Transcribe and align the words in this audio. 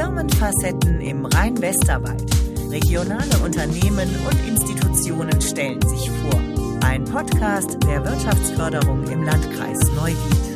Firmenfacetten 0.00 1.02
im 1.02 1.26
Rhein-Westerwald. 1.26 2.24
Regionale 2.70 3.36
Unternehmen 3.44 4.08
und 4.26 4.48
Institutionen 4.48 5.38
stellen 5.42 5.82
sich 5.82 6.10
vor. 6.10 6.40
Ein 6.82 7.04
Podcast 7.04 7.76
der 7.84 8.02
Wirtschaftsförderung 8.02 9.06
im 9.08 9.24
Landkreis 9.24 9.78
Neuwied. 9.94 10.50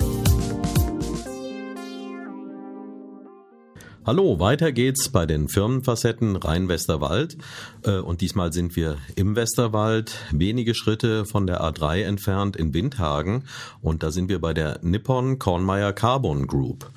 Hallo, 4.07 4.39
weiter 4.39 4.71
geht's 4.71 5.09
bei 5.09 5.25
den 5.25 5.49
Firmenfacetten 5.49 6.37
Rhein-Westerwald. 6.37 7.39
Äh, 7.85 7.99
und 7.99 8.21
diesmal 8.21 8.53
sind 8.53 8.77
wir 8.77 8.99
im 9.17 9.35
Westerwald, 9.35 10.17
wenige 10.31 10.75
Schritte 10.75 11.25
von 11.25 11.47
der 11.47 11.63
A3 11.63 12.03
entfernt 12.03 12.55
in 12.57 12.75
Windhagen. 12.75 13.45
Und 13.81 14.03
da 14.03 14.11
sind 14.11 14.29
wir 14.29 14.43
bei 14.43 14.53
der 14.53 14.79
Nippon 14.83 15.39
Kornmeier 15.39 15.93
Carbon 15.95 16.47
Group. 16.47 16.91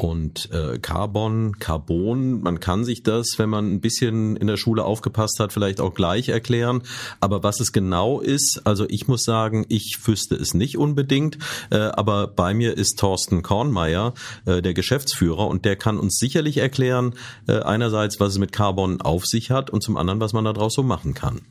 Und 0.00 0.48
äh, 0.50 0.78
Carbon, 0.78 1.58
Carbon, 1.58 2.40
man 2.40 2.58
kann 2.58 2.86
sich 2.86 3.02
das, 3.02 3.34
wenn 3.36 3.50
man 3.50 3.70
ein 3.70 3.80
bisschen 3.82 4.34
in 4.34 4.46
der 4.46 4.56
Schule 4.56 4.82
aufgepasst 4.82 5.38
hat, 5.40 5.52
vielleicht 5.52 5.78
auch 5.78 5.92
gleich 5.92 6.30
erklären. 6.30 6.80
Aber 7.20 7.42
was 7.42 7.60
es 7.60 7.70
genau 7.70 8.20
ist, 8.20 8.62
also 8.64 8.86
ich 8.88 9.08
muss 9.08 9.24
sagen, 9.24 9.66
ich 9.68 9.98
wüsste 10.06 10.36
es 10.36 10.54
nicht 10.54 10.78
unbedingt. 10.78 11.36
Äh, 11.68 11.76
aber 11.76 12.28
bei 12.28 12.54
mir 12.54 12.78
ist 12.78 12.98
Thorsten 12.98 13.42
Kornmeier, 13.42 14.14
äh, 14.46 14.62
der 14.62 14.72
Geschäftsführer, 14.72 15.46
und 15.48 15.66
der 15.66 15.76
kann 15.76 15.98
uns 15.98 16.16
sicherlich 16.16 16.56
erklären, 16.56 17.14
äh, 17.46 17.60
einerseits, 17.60 18.18
was 18.20 18.32
es 18.32 18.38
mit 18.38 18.52
Carbon 18.52 19.02
auf 19.02 19.26
sich 19.26 19.50
hat 19.50 19.68
und 19.68 19.82
zum 19.82 19.98
anderen, 19.98 20.18
was 20.18 20.32
man 20.32 20.46
daraus 20.46 20.72
so 20.72 20.82
machen 20.82 21.12
kann. 21.12 21.42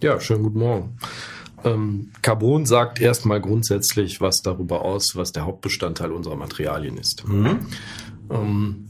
Ja, 0.00 0.18
schönen 0.18 0.44
guten 0.44 0.60
Morgen. 0.60 0.96
Ähm, 1.64 2.10
Carbon 2.22 2.66
sagt 2.66 3.00
erstmal 3.00 3.40
grundsätzlich 3.40 4.20
was 4.20 4.36
darüber 4.42 4.82
aus, 4.82 5.12
was 5.14 5.32
der 5.32 5.46
Hauptbestandteil 5.46 6.12
unserer 6.12 6.36
Materialien 6.36 6.96
ist. 6.96 7.26
Mhm. 7.26 7.60
Ähm, 8.30 8.86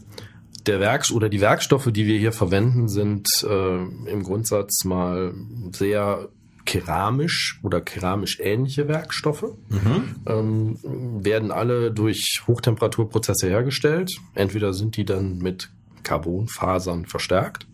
der 0.66 0.80
Werk 0.80 1.10
oder 1.12 1.28
die 1.28 1.40
Werkstoffe, 1.40 1.90
die 1.90 2.06
wir 2.06 2.18
hier 2.18 2.32
verwenden, 2.32 2.88
sind 2.88 3.28
äh, 3.42 3.76
im 3.76 4.22
Grundsatz 4.22 4.84
mal 4.84 5.34
sehr 5.72 6.28
keramisch 6.64 7.58
oder 7.62 7.80
keramisch 7.80 8.38
ähnliche 8.40 8.86
Werkstoffe, 8.86 9.54
mhm. 9.68 10.16
ähm, 10.26 10.78
werden 11.24 11.50
alle 11.50 11.90
durch 11.90 12.42
Hochtemperaturprozesse 12.46 13.48
hergestellt. 13.48 14.12
Entweder 14.34 14.72
sind 14.72 14.96
die 14.96 15.04
dann 15.04 15.38
mit 15.38 15.70
Carbonfasern 16.02 17.06
verstärkt. 17.06 17.66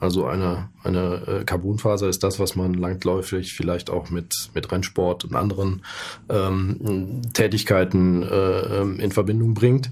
Also 0.00 0.26
eine, 0.26 0.68
eine 0.82 1.26
äh, 1.26 1.44
Carbonfaser 1.44 2.08
ist 2.08 2.22
das, 2.22 2.38
was 2.38 2.56
man 2.56 2.74
langläufig 2.74 3.52
vielleicht 3.52 3.90
auch 3.90 4.10
mit, 4.10 4.50
mit 4.54 4.70
Rennsport 4.70 5.24
und 5.24 5.34
anderen 5.34 5.82
ähm, 6.28 7.22
Tätigkeiten 7.32 8.22
äh, 8.22 8.80
ähm, 8.80 9.00
in 9.00 9.12
Verbindung 9.12 9.54
bringt. 9.54 9.90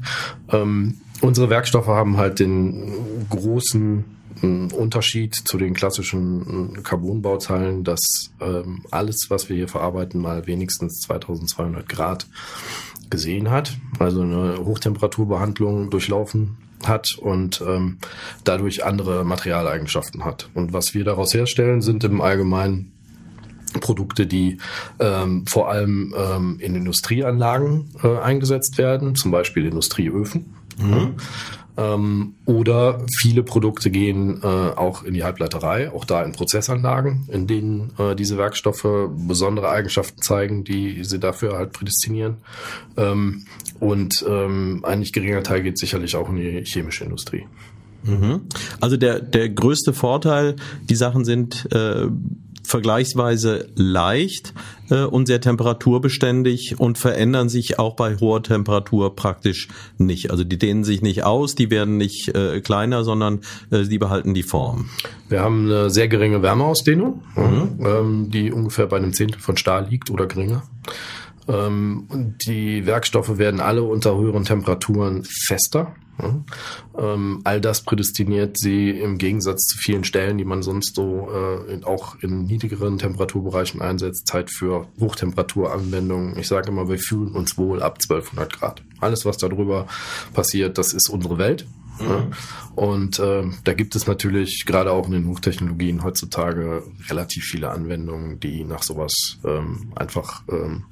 Ähm, 0.50 0.96
unsere 1.20 1.50
Werkstoffe 1.50 1.88
haben 1.88 2.16
halt 2.16 2.38
den 2.38 3.26
großen 3.28 4.04
ähm, 4.42 4.68
Unterschied 4.72 5.34
zu 5.34 5.58
den 5.58 5.74
klassischen 5.74 6.76
äh, 6.76 6.80
Carbonbauteilen, 6.82 7.84
dass 7.84 8.30
ähm, 8.40 8.84
alles, 8.90 9.26
was 9.28 9.48
wir 9.48 9.56
hier 9.56 9.68
verarbeiten, 9.68 10.20
mal 10.20 10.46
wenigstens 10.46 11.00
2200 11.02 11.88
Grad 11.88 12.26
gesehen 13.10 13.50
hat, 13.50 13.76
also 13.98 14.22
eine 14.22 14.58
Hochtemperaturbehandlung 14.64 15.90
durchlaufen 15.90 16.56
hat 16.84 17.16
und 17.18 17.62
ähm, 17.66 17.98
dadurch 18.44 18.84
andere 18.84 19.24
Materialeigenschaften 19.24 20.24
hat. 20.24 20.48
Und 20.54 20.72
was 20.72 20.94
wir 20.94 21.04
daraus 21.04 21.34
herstellen, 21.34 21.82
sind 21.82 22.04
im 22.04 22.20
Allgemeinen 22.20 22.92
Produkte, 23.80 24.26
die 24.26 24.58
ähm, 24.98 25.46
vor 25.46 25.70
allem 25.70 26.14
ähm, 26.16 26.56
in 26.58 26.74
Industrieanlagen 26.74 27.90
äh, 28.02 28.18
eingesetzt 28.18 28.78
werden, 28.78 29.14
zum 29.14 29.30
Beispiel 29.30 29.66
Industrieöfen. 29.66 30.56
Mhm. 30.78 31.14
Ähm, 31.80 32.34
oder 32.44 33.00
viele 33.18 33.42
Produkte 33.42 33.90
gehen 33.90 34.42
äh, 34.42 34.46
auch 34.46 35.02
in 35.02 35.14
die 35.14 35.24
Halbleiterei, 35.24 35.90
auch 35.90 36.04
da 36.04 36.22
in 36.22 36.32
Prozessanlagen, 36.32 37.26
in 37.32 37.46
denen 37.46 37.92
äh, 37.98 38.14
diese 38.14 38.36
Werkstoffe 38.36 38.86
besondere 39.16 39.70
Eigenschaften 39.70 40.20
zeigen, 40.20 40.62
die 40.62 41.04
sie 41.04 41.18
dafür 41.18 41.56
halt 41.56 41.72
prädestinieren. 41.72 42.36
Ähm, 42.98 43.46
und 43.78 44.22
ähm, 44.28 44.84
ein 44.84 44.98
nicht 44.98 45.14
geringer 45.14 45.42
Teil 45.42 45.62
geht 45.62 45.78
sicherlich 45.78 46.16
auch 46.16 46.28
in 46.28 46.36
die 46.36 46.64
chemische 46.66 47.04
Industrie. 47.04 47.46
Mhm. 48.02 48.42
Also 48.80 48.98
der, 48.98 49.20
der 49.20 49.48
größte 49.48 49.94
Vorteil, 49.94 50.56
die 50.82 50.96
Sachen 50.96 51.24
sind 51.24 51.66
äh, 51.72 52.08
vergleichsweise 52.70 53.68
leicht 53.74 54.54
äh, 54.90 55.02
und 55.02 55.26
sehr 55.26 55.40
temperaturbeständig 55.40 56.78
und 56.78 56.98
verändern 56.98 57.48
sich 57.48 57.78
auch 57.78 57.96
bei 57.96 58.16
hoher 58.16 58.42
Temperatur 58.42 59.14
praktisch 59.16 59.68
nicht. 59.98 60.30
Also 60.30 60.44
die 60.44 60.58
dehnen 60.58 60.84
sich 60.84 61.02
nicht 61.02 61.24
aus, 61.24 61.54
die 61.54 61.70
werden 61.70 61.96
nicht 61.96 62.34
äh, 62.34 62.60
kleiner, 62.60 63.04
sondern 63.04 63.40
äh, 63.70 63.82
die 63.82 63.98
behalten 63.98 64.34
die 64.34 64.44
Form. 64.44 64.88
Wir 65.28 65.40
haben 65.40 65.66
eine 65.66 65.90
sehr 65.90 66.08
geringe 66.08 66.42
Wärmeausdehnung, 66.42 67.22
mhm. 67.36 67.84
ähm, 67.84 68.30
die 68.30 68.52
ungefähr 68.52 68.86
bei 68.86 68.96
einem 68.96 69.12
Zehntel 69.12 69.40
von 69.40 69.56
Stahl 69.56 69.88
liegt 69.90 70.10
oder 70.10 70.26
geringer. 70.26 70.62
Ähm, 71.48 72.06
die 72.46 72.86
Werkstoffe 72.86 73.38
werden 73.38 73.60
alle 73.60 73.82
unter 73.82 74.16
höheren 74.16 74.44
Temperaturen 74.44 75.24
fester. 75.24 75.94
Ähm, 76.98 77.40
all 77.44 77.60
das 77.60 77.82
prädestiniert 77.82 78.58
sie 78.58 78.90
im 78.90 79.18
Gegensatz 79.18 79.66
zu 79.66 79.78
vielen 79.78 80.04
Stellen, 80.04 80.38
die 80.38 80.44
man 80.44 80.62
sonst 80.62 80.94
so 80.94 81.28
äh, 81.30 81.84
auch 81.84 82.16
in 82.20 82.44
niedrigeren 82.44 82.98
Temperaturbereichen 82.98 83.80
einsetzt, 83.80 84.26
Zeit 84.26 84.50
für 84.50 84.86
Hochtemperaturanwendungen. 84.98 86.38
Ich 86.38 86.48
sage 86.48 86.68
immer, 86.68 86.88
wir 86.88 86.98
fühlen 86.98 87.32
uns 87.32 87.56
wohl 87.58 87.82
ab 87.82 87.98
1200 88.00 88.52
Grad. 88.52 88.82
Alles, 89.00 89.24
was 89.24 89.38
darüber 89.38 89.86
passiert, 90.34 90.78
das 90.78 90.92
ist 90.92 91.08
unsere 91.08 91.38
Welt. 91.38 91.66
Mhm. 92.00 92.32
Und 92.76 93.18
äh, 93.18 93.44
da 93.64 93.74
gibt 93.74 93.96
es 93.96 94.06
natürlich 94.06 94.64
gerade 94.66 94.92
auch 94.92 95.06
in 95.06 95.12
den 95.12 95.26
Hochtechnologien 95.26 96.02
heutzutage 96.04 96.82
relativ 97.08 97.44
viele 97.44 97.70
Anwendungen, 97.70 98.40
die 98.40 98.64
nach 98.64 98.82
sowas 98.82 99.38
ähm, 99.44 99.92
einfach 99.96 100.42
ähm, 100.50 100.84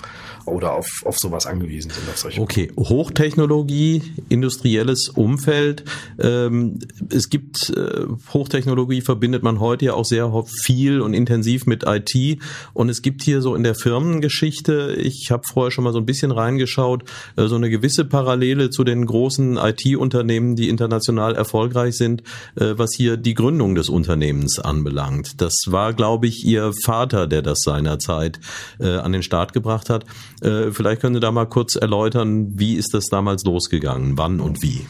oder 0.44 0.72
auf, 0.72 1.02
auf 1.04 1.18
sowas 1.18 1.46
angewiesen 1.46 1.90
sind. 1.90 2.38
Okay, 2.40 2.72
Hochtechnologie, 2.76 4.02
industrielles 4.28 5.08
Umfeld. 5.08 5.84
Ähm, 6.18 6.78
es 7.10 7.30
gibt 7.30 7.70
äh, 7.70 8.06
Hochtechnologie 8.32 9.00
verbindet 9.00 9.42
man 9.42 9.60
heute 9.60 9.86
ja 9.86 9.94
auch 9.94 10.04
sehr 10.04 10.32
viel 10.62 11.00
und 11.00 11.14
intensiv 11.14 11.66
mit 11.66 11.84
IT. 11.86 12.38
Und 12.74 12.88
es 12.88 13.02
gibt 13.02 13.22
hier 13.22 13.40
so 13.40 13.54
in 13.54 13.62
der 13.62 13.74
Firmengeschichte, 13.74 14.94
ich 14.98 15.30
habe 15.30 15.42
vorher 15.46 15.70
schon 15.70 15.84
mal 15.84 15.92
so 15.92 15.98
ein 15.98 16.06
bisschen 16.06 16.32
reingeschaut, 16.32 17.04
äh, 17.36 17.46
so 17.46 17.56
eine 17.56 17.70
gewisse 17.70 18.04
Parallele 18.04 18.70
zu 18.70 18.84
den 18.84 19.06
großen 19.06 19.56
IT-Unternehmen, 19.56 20.56
die 20.56 20.68
international 20.68 20.88
international 20.88 21.36
erfolgreich 21.78 21.96
sind, 21.96 22.22
äh, 22.56 22.74
was 22.76 22.90
hier 22.94 23.16
die 23.16 23.34
Gründung 23.34 23.74
des 23.74 23.88
Unternehmens 23.88 24.58
anbelangt. 24.58 25.40
Das 25.40 25.54
war, 25.66 25.92
glaube 25.92 26.26
ich, 26.26 26.44
Ihr 26.44 26.72
Vater, 26.84 27.26
der 27.26 27.42
das 27.42 27.60
seinerzeit 27.60 28.40
äh, 28.80 28.96
an 28.96 29.12
den 29.12 29.22
Start 29.22 29.52
gebracht 29.52 29.90
hat. 29.90 30.04
Äh, 30.40 30.70
vielleicht 30.72 31.00
können 31.00 31.14
Sie 31.14 31.20
da 31.20 31.30
mal 31.30 31.46
kurz 31.46 31.76
erläutern, 31.76 32.58
wie 32.58 32.74
ist 32.74 32.94
das 32.94 33.06
damals 33.06 33.44
losgegangen, 33.44 34.18
wann 34.18 34.40
und 34.40 34.62
wie? 34.62 34.86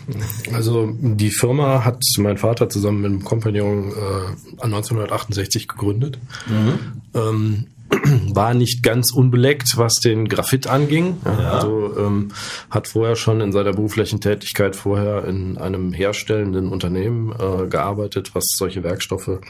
Also 0.53 0.93
die 1.01 1.31
Firma 1.31 1.85
hat 1.85 2.03
mein 2.19 2.39
Vater 2.39 2.69
zusammen 2.69 3.03
mit 3.03 3.11
einem 3.11 3.25
Kompagnon 3.25 3.93
äh, 3.93 4.63
1968 4.63 5.69
gegründet. 5.69 6.19
Mhm. 6.47 6.79
Ähm, 7.15 7.67
war 8.35 8.55
nicht 8.55 8.83
ganz 8.83 9.11
unbeleckt, 9.11 9.77
was 9.77 9.95
den 9.95 10.29
Graphit 10.29 10.67
anging. 10.67 11.19
Ja. 11.25 11.51
Also 11.53 11.97
ähm, 11.99 12.29
hat 12.71 12.89
vorher 12.89 13.17
schon 13.17 13.41
in 13.41 13.53
seiner 13.53 13.73
beruflichen 13.73 14.21
Tätigkeit 14.21 14.77
vorher 14.77 15.25
in 15.25 15.59
einem 15.59 15.93
herstellenden 15.93 16.69
Unternehmen 16.69 17.33
äh, 17.33 17.67
gearbeitet, 17.67 18.35
was 18.35 18.45
solche 18.57 18.83
Werkstoffe 18.83 19.41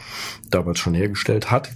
damals 0.49 0.79
schon 0.79 0.93
hergestellt 0.93 1.51
hat. 1.51 1.69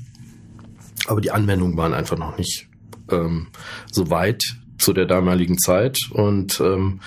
Aber 1.07 1.22
die 1.22 1.31
Anwendungen 1.31 1.75
waren 1.78 1.94
einfach 1.94 2.18
noch 2.18 2.38
nicht 2.38 2.68
ähm, 3.12 3.47
so 3.91 4.09
weit 4.09 4.44
zu 4.78 4.94
der 4.94 5.06
damaligen 5.06 5.57
Zeit 5.57 6.00
und 6.11 6.59
ähm, 6.59 7.00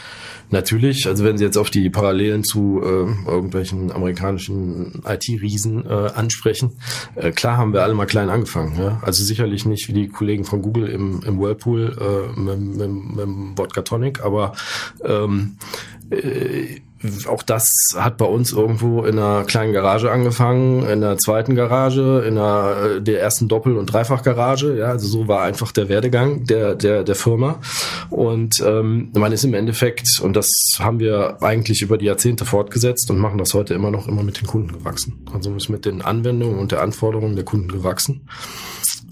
Natürlich, 0.50 1.08
also 1.08 1.24
wenn 1.24 1.38
Sie 1.38 1.44
jetzt 1.44 1.56
auf 1.56 1.70
die 1.70 1.90
Parallelen 1.90 2.44
zu 2.44 2.80
äh, 2.80 3.28
irgendwelchen 3.28 3.90
amerikanischen 3.90 5.02
IT-Riesen 5.04 5.84
äh, 5.84 6.10
ansprechen, 6.14 6.72
äh, 7.16 7.32
klar 7.32 7.56
haben 7.56 7.72
wir 7.72 7.82
alle 7.82 7.94
mal 7.94 8.06
klein 8.06 8.30
angefangen. 8.30 8.78
Ja? 8.78 9.00
Also 9.02 9.24
sicherlich 9.24 9.66
nicht 9.66 9.88
wie 9.88 9.92
die 9.92 10.08
Kollegen 10.08 10.44
von 10.44 10.62
Google 10.62 10.88
im, 10.88 11.20
im 11.24 11.40
Whirlpool 11.40 11.96
äh, 12.00 12.40
mit, 12.40 12.60
mit, 12.60 12.78
mit 12.78 13.18
dem 13.18 13.56
Vodka 13.56 13.82
Tonic, 13.82 14.22
aber 14.22 14.52
ähm, 15.04 15.56
äh, 16.10 16.80
auch 17.28 17.42
das 17.42 17.70
hat 17.96 18.16
bei 18.16 18.24
uns 18.24 18.52
irgendwo 18.52 19.04
in 19.04 19.18
einer 19.18 19.44
kleinen 19.44 19.72
Garage 19.72 20.10
angefangen, 20.10 20.88
in 20.88 21.02
der 21.02 21.18
zweiten 21.18 21.54
Garage, 21.54 22.24
in 22.26 22.36
der, 22.36 22.96
äh, 22.96 23.02
der 23.02 23.20
ersten 23.20 23.48
Doppel- 23.48 23.76
und 23.76 23.86
Dreifachgarage. 23.86 24.78
Ja, 24.78 24.86
also 24.86 25.06
so 25.06 25.28
war 25.28 25.42
einfach 25.42 25.72
der 25.72 25.88
Werdegang 25.88 26.44
der, 26.44 26.74
der, 26.74 27.04
der 27.04 27.14
Firma. 27.14 27.60
Und 28.08 28.62
ähm, 28.64 29.10
man 29.14 29.32
ist 29.32 29.44
im 29.44 29.54
Endeffekt, 29.54 30.20
und 30.22 30.36
das 30.36 30.48
haben 30.78 30.98
wir 30.98 31.42
eigentlich 31.42 31.82
über 31.82 31.98
die 31.98 32.06
Jahrzehnte 32.06 32.44
fortgesetzt 32.44 33.10
und 33.10 33.18
machen 33.18 33.38
das 33.38 33.52
heute 33.52 33.74
immer 33.74 33.90
noch 33.90 34.08
immer 34.08 34.22
mit 34.22 34.40
den 34.40 34.46
Kunden 34.46 34.72
gewachsen. 34.72 35.26
Also 35.32 35.54
ist 35.54 35.68
mit 35.68 35.84
den 35.84 36.02
Anwendungen 36.02 36.58
und 36.58 36.72
der 36.72 36.80
Anforderungen 36.80 37.36
der 37.36 37.44
Kunden 37.44 37.68
gewachsen. 37.68 38.26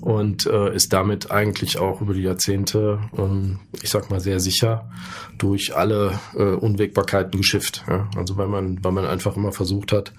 Und 0.01 0.47
äh, 0.47 0.75
ist 0.75 0.93
damit 0.93 1.31
eigentlich 1.31 1.79
auch 1.79 2.01
über 2.01 2.15
die 2.15 2.23
Jahrzehnte, 2.23 2.99
ähm, 3.17 3.61
ich 3.83 3.91
sag 3.91 4.11
mal, 4.11 4.21
sehr 4.21 4.41
sicher 4.41 4.91
durch 5.39 5.77
alle 5.77 6.19
äh, 6.37 6.43
Unwägbarkeiten 6.43 7.39
geschifft. 7.41 7.85
Ja? 7.89 8.09
Also 8.17 8.37
weil 8.37 8.49
man, 8.49 8.83
weil 8.85 8.93
man 8.93 9.07
einfach 9.07 9.37
immer 9.37 9.53
versucht 9.53 9.93
hat, 9.93 10.13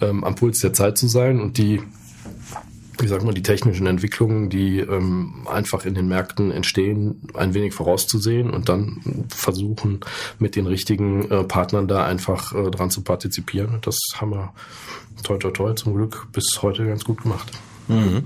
ähm, 0.00 0.24
am 0.24 0.34
Puls 0.34 0.60
der 0.60 0.72
Zeit 0.72 0.98
zu 0.98 1.08
sein 1.08 1.40
und 1.40 1.58
die 1.58 1.82
ich 3.00 3.08
sag 3.08 3.24
mal, 3.24 3.32
die 3.34 3.42
technischen 3.42 3.86
Entwicklungen, 3.86 4.50
die 4.50 4.78
ähm, 4.78 5.46
einfach 5.50 5.84
in 5.84 5.94
den 5.94 6.08
Märkten 6.08 6.50
entstehen, 6.50 7.22
ein 7.34 7.54
wenig 7.54 7.74
vorauszusehen 7.74 8.50
und 8.50 8.68
dann 8.68 9.26
versuchen, 9.28 10.00
mit 10.38 10.56
den 10.56 10.66
richtigen 10.66 11.30
äh, 11.30 11.44
Partnern 11.44 11.88
da 11.88 12.04
einfach 12.04 12.54
äh, 12.54 12.70
dran 12.70 12.90
zu 12.90 13.02
partizipieren. 13.02 13.78
Das 13.82 13.98
haben 14.16 14.30
wir 14.30 14.52
toi 15.24 15.38
toi 15.38 15.50
toi 15.50 15.72
zum 15.74 15.94
Glück 15.94 16.28
bis 16.32 16.58
heute 16.62 16.86
ganz 16.86 17.04
gut 17.04 17.22
gemacht. 17.22 17.50
Mhm. 17.88 18.24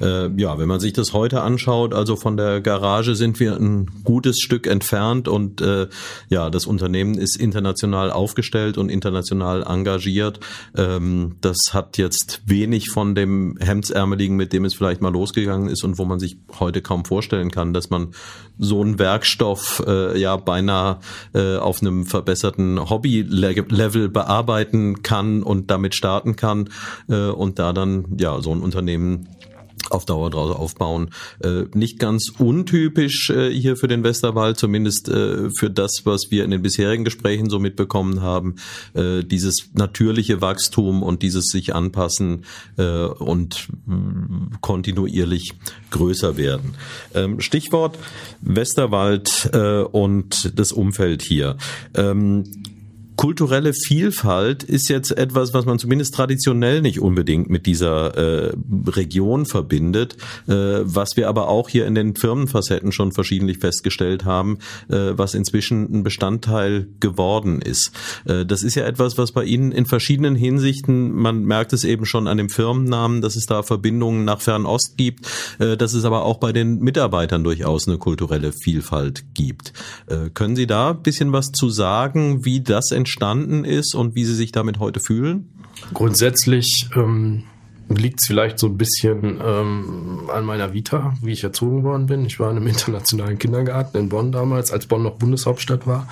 Äh, 0.00 0.28
ja, 0.40 0.58
wenn 0.58 0.68
man 0.68 0.80
sich 0.80 0.92
das 0.92 1.12
heute 1.12 1.42
anschaut, 1.42 1.94
also 1.94 2.16
von 2.16 2.36
der 2.36 2.60
Garage 2.60 3.14
sind 3.14 3.40
wir 3.40 3.56
ein 3.56 3.90
gutes 4.04 4.40
Stück 4.40 4.66
entfernt 4.66 5.28
und 5.28 5.60
äh, 5.60 5.88
ja, 6.28 6.50
das 6.50 6.66
Unternehmen 6.66 7.14
ist 7.14 7.36
international 7.36 8.10
aufgestellt 8.10 8.78
und 8.78 8.90
international 8.90 9.62
engagiert. 9.62 10.40
Ähm, 10.76 11.36
das 11.40 11.56
hat 11.72 11.98
jetzt 11.98 12.42
wenig 12.46 12.90
von 12.90 13.14
dem 13.14 13.56
Hemdsärmeligen, 13.58 14.36
mit 14.36 14.52
dem 14.52 14.64
es 14.64 14.74
vielleicht 14.74 15.00
mal 15.00 15.12
losgegangen 15.12 15.68
ist 15.68 15.84
und 15.84 15.98
wo 15.98 16.04
man 16.04 16.18
sich 16.18 16.36
heute 16.58 16.82
kaum 16.82 17.04
vorstellen 17.04 17.50
kann, 17.50 17.72
dass 17.72 17.90
man 17.90 18.08
so 18.58 18.80
einen 18.80 18.98
Werkstoff 18.98 19.82
äh, 19.86 20.18
ja 20.18 20.36
beinahe 20.36 20.98
äh, 21.34 21.56
auf 21.56 21.80
einem 21.80 22.06
verbesserten 22.06 22.88
Hobby-Level 22.88 24.08
bearbeiten 24.08 25.02
kann 25.02 25.42
und 25.42 25.70
damit 25.70 25.94
starten 25.94 26.36
kann 26.36 26.70
äh, 27.08 27.28
und 27.28 27.58
da 27.58 27.72
dann 27.72 28.16
ja 28.18 28.40
so 28.40 28.52
ein 28.52 28.60
Unternehmen 28.60 29.28
auf 29.90 30.04
Dauer 30.04 30.30
draus 30.30 30.54
aufbauen. 30.54 31.10
Äh, 31.42 31.64
nicht 31.74 31.98
ganz 31.98 32.32
untypisch 32.38 33.30
äh, 33.30 33.50
hier 33.50 33.76
für 33.76 33.88
den 33.88 34.04
Westerwald, 34.04 34.58
zumindest 34.58 35.08
äh, 35.08 35.50
für 35.58 35.70
das, 35.70 36.02
was 36.04 36.30
wir 36.30 36.44
in 36.44 36.50
den 36.50 36.62
bisherigen 36.62 37.04
Gesprächen 37.04 37.50
so 37.50 37.58
mitbekommen 37.58 38.22
haben. 38.22 38.56
Äh, 38.94 39.22
dieses 39.24 39.70
natürliche 39.74 40.40
Wachstum 40.40 41.02
und 41.02 41.22
dieses 41.22 41.46
sich 41.46 41.74
anpassen 41.74 42.44
äh, 42.76 43.06
und 43.06 43.68
äh, 43.88 43.92
kontinuierlich 44.60 45.54
größer 45.90 46.36
werden. 46.36 46.74
Ähm, 47.14 47.40
Stichwort 47.40 47.98
Westerwald 48.40 49.50
äh, 49.52 49.82
und 49.82 50.58
das 50.58 50.72
Umfeld 50.72 51.22
hier. 51.22 51.56
Ähm, 51.94 52.44
kulturelle 53.16 53.72
Vielfalt 53.72 54.62
ist 54.62 54.88
jetzt 54.88 55.10
etwas, 55.10 55.54
was 55.54 55.64
man 55.64 55.78
zumindest 55.78 56.14
traditionell 56.14 56.82
nicht 56.82 57.00
unbedingt 57.00 57.48
mit 57.48 57.66
dieser 57.66 58.16
äh, 58.16 58.52
Region 58.86 59.46
verbindet, 59.46 60.16
äh, 60.46 60.52
was 60.82 61.16
wir 61.16 61.28
aber 61.28 61.48
auch 61.48 61.68
hier 61.68 61.86
in 61.86 61.94
den 61.94 62.14
Firmenfacetten 62.14 62.92
schon 62.92 63.12
verschiedentlich 63.12 63.58
festgestellt 63.58 64.24
haben, 64.24 64.58
äh, 64.88 65.12
was 65.12 65.34
inzwischen 65.34 65.84
ein 65.92 66.02
Bestandteil 66.02 66.88
geworden 67.00 67.60
ist. 67.62 67.90
Äh, 68.26 68.44
das 68.44 68.62
ist 68.62 68.74
ja 68.74 68.84
etwas, 68.84 69.16
was 69.18 69.32
bei 69.32 69.44
Ihnen 69.44 69.72
in 69.72 69.86
verschiedenen 69.86 70.36
Hinsichten, 70.36 71.12
man 71.12 71.44
merkt 71.44 71.72
es 71.72 71.84
eben 71.84 72.06
schon 72.06 72.28
an 72.28 72.36
dem 72.36 72.50
Firmennamen, 72.50 73.22
dass 73.22 73.36
es 73.36 73.46
da 73.46 73.62
Verbindungen 73.62 74.24
nach 74.24 74.40
Fernost 74.40 74.94
gibt, 74.96 75.26
äh, 75.58 75.76
dass 75.76 75.94
es 75.94 76.04
aber 76.04 76.24
auch 76.24 76.38
bei 76.38 76.52
den 76.52 76.80
Mitarbeitern 76.80 77.44
durchaus 77.44 77.88
eine 77.88 77.98
kulturelle 77.98 78.52
Vielfalt 78.52 79.24
gibt. 79.34 79.72
Äh, 80.06 80.30
können 80.34 80.56
Sie 80.56 80.66
da 80.66 80.90
ein 80.90 81.02
bisschen 81.02 81.32
was 81.32 81.52
zu 81.52 81.70
sagen, 81.70 82.44
wie 82.44 82.60
das 82.60 82.90
entstanden 83.06 83.64
ist 83.64 83.94
und 83.94 84.16
wie 84.16 84.24
Sie 84.24 84.34
sich 84.34 84.50
damit 84.50 84.80
heute 84.80 84.98
fühlen? 84.98 85.48
Grundsätzlich 85.94 86.88
ähm, 86.96 87.44
liegt 87.88 88.20
es 88.20 88.26
vielleicht 88.26 88.58
so 88.58 88.66
ein 88.66 88.76
bisschen 88.76 89.40
ähm, 89.44 90.28
an 90.32 90.44
meiner 90.44 90.72
Vita, 90.72 91.14
wie 91.22 91.32
ich 91.32 91.44
erzogen 91.44 91.84
worden 91.84 92.06
bin. 92.06 92.26
Ich 92.26 92.40
war 92.40 92.50
in 92.50 92.56
einem 92.56 92.66
internationalen 92.66 93.38
Kindergarten 93.38 93.96
in 93.96 94.08
Bonn 94.08 94.32
damals, 94.32 94.72
als 94.72 94.86
Bonn 94.86 95.04
noch 95.04 95.14
Bundeshauptstadt 95.14 95.86
war. 95.86 96.08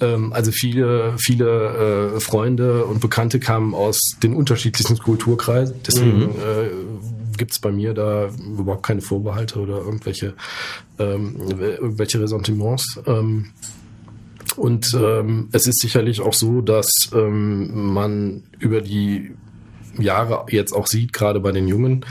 Ähm, 0.00 0.32
also 0.32 0.52
viele, 0.52 1.14
viele 1.18 2.14
äh, 2.16 2.20
Freunde 2.20 2.86
und 2.86 3.00
Bekannte 3.00 3.40
kamen 3.40 3.74
aus 3.74 4.00
den 4.22 4.34
unterschiedlichsten 4.34 4.98
Kulturkreisen. 4.98 5.76
Deswegen 5.86 6.18
mhm. 6.18 6.30
äh, 6.30 7.36
gibt 7.36 7.52
es 7.52 7.58
bei 7.58 7.72
mir 7.72 7.92
da 7.92 8.30
überhaupt 8.58 8.84
keine 8.84 9.02
Vorbehalte 9.02 9.60
oder 9.60 9.78
irgendwelche, 9.78 10.32
ähm, 10.98 11.36
irgendwelche 11.60 12.20
Ressentiments. 12.22 13.00
Ähm, 13.06 13.50
und 14.56 14.94
ähm, 14.94 15.48
es 15.52 15.66
ist 15.66 15.80
sicherlich 15.80 16.20
auch 16.20 16.34
so, 16.34 16.60
dass 16.60 16.90
ähm, 17.14 17.92
man 17.92 18.44
über 18.58 18.80
die 18.80 19.32
Jahre 19.98 20.46
jetzt 20.50 20.72
auch 20.72 20.86
sieht, 20.86 21.12
gerade 21.12 21.40
bei 21.40 21.52
den 21.52 21.68
Jungen, 21.68 22.04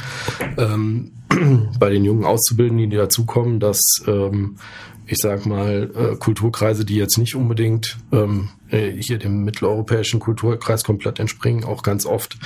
ähm, 0.58 1.12
bei 1.80 1.90
den 1.90 2.04
jungen 2.04 2.26
Auszubildenden, 2.26 2.90
die 2.90 2.98
dazukommen, 2.98 3.60
dass 3.60 3.82
ähm, 4.08 4.58
ich 5.08 5.18
sag 5.18 5.46
mal, 5.46 5.92
äh, 5.94 6.16
Kulturkreise, 6.16 6.86
die 6.86 6.96
jetzt 6.96 7.18
nicht 7.18 7.36
unbedingt 7.36 7.98
ähm, 8.14 8.50
äh, 8.70 8.92
hier 8.92 9.18
dem 9.18 9.44
mitteleuropäischen 9.44 10.20
Kulturkreis 10.20 10.84
komplett 10.84 11.20
entspringen, 11.20 11.66
auch 11.66 11.84
ganz 11.84 12.06
oft 12.06 12.38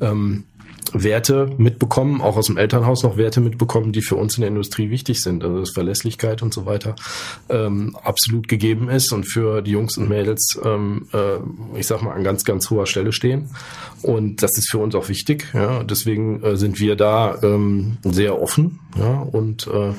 ähm, 0.00 0.44
Werte 0.92 1.50
mitbekommen, 1.56 2.20
auch 2.20 2.36
aus 2.36 2.46
dem 2.46 2.56
Elternhaus 2.56 3.02
noch 3.02 3.16
Werte 3.16 3.40
mitbekommen, 3.40 3.92
die 3.92 4.02
für 4.02 4.16
uns 4.16 4.36
in 4.36 4.42
der 4.42 4.48
Industrie 4.48 4.90
wichtig 4.90 5.20
sind. 5.20 5.42
Also 5.42 5.60
dass 5.60 5.70
Verlässlichkeit 5.70 6.42
und 6.42 6.52
so 6.52 6.66
weiter 6.66 6.94
ähm, 7.48 7.96
absolut 8.02 8.48
gegeben 8.48 8.88
ist 8.88 9.12
und 9.12 9.24
für 9.24 9.62
die 9.62 9.72
Jungs 9.72 9.96
und 9.96 10.08
Mädels, 10.08 10.58
ähm, 10.64 11.08
äh, 11.12 11.78
ich 11.78 11.86
sag 11.86 12.02
mal, 12.02 12.12
an 12.12 12.24
ganz, 12.24 12.44
ganz 12.44 12.70
hoher 12.70 12.86
Stelle 12.86 13.12
stehen. 13.12 13.50
Und 14.02 14.42
das 14.42 14.56
ist 14.58 14.70
für 14.70 14.78
uns 14.78 14.94
auch 14.94 15.08
wichtig. 15.08 15.46
Ja. 15.54 15.82
Deswegen 15.82 16.42
äh, 16.42 16.56
sind 16.56 16.78
wir 16.78 16.96
da 16.96 17.38
ähm, 17.42 17.96
sehr 18.02 18.40
offen 18.40 18.80
ja, 18.96 19.20
und 19.20 19.66
äh, 19.66 19.92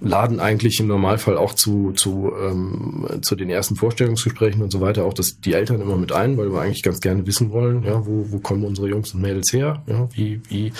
laden 0.00 0.40
eigentlich 0.40 0.80
im 0.80 0.86
Normalfall 0.86 1.36
auch 1.36 1.54
zu, 1.54 1.92
zu, 1.92 2.32
ähm, 2.40 3.06
zu 3.22 3.36
den 3.36 3.50
ersten 3.50 3.76
Vorstellungsgesprächen 3.76 4.62
und 4.62 4.70
so 4.70 4.80
weiter 4.80 5.04
auch 5.04 5.12
das, 5.12 5.40
die 5.40 5.52
Eltern 5.52 5.80
immer 5.80 5.96
mit 5.96 6.12
ein, 6.12 6.38
weil 6.38 6.52
wir 6.52 6.60
eigentlich 6.60 6.82
ganz 6.82 7.00
gerne 7.00 7.26
wissen 7.26 7.50
wollen, 7.50 7.84
ja, 7.84 8.06
wo, 8.06 8.26
wo 8.30 8.38
kommen 8.38 8.64
unsere 8.64 8.88
Jungs 8.88 9.14
und 9.14 9.20
Mädels 9.20 9.52
her, 9.52 9.82
ja, 9.86 10.08
wie, 10.12 10.40
wie, 10.48 10.72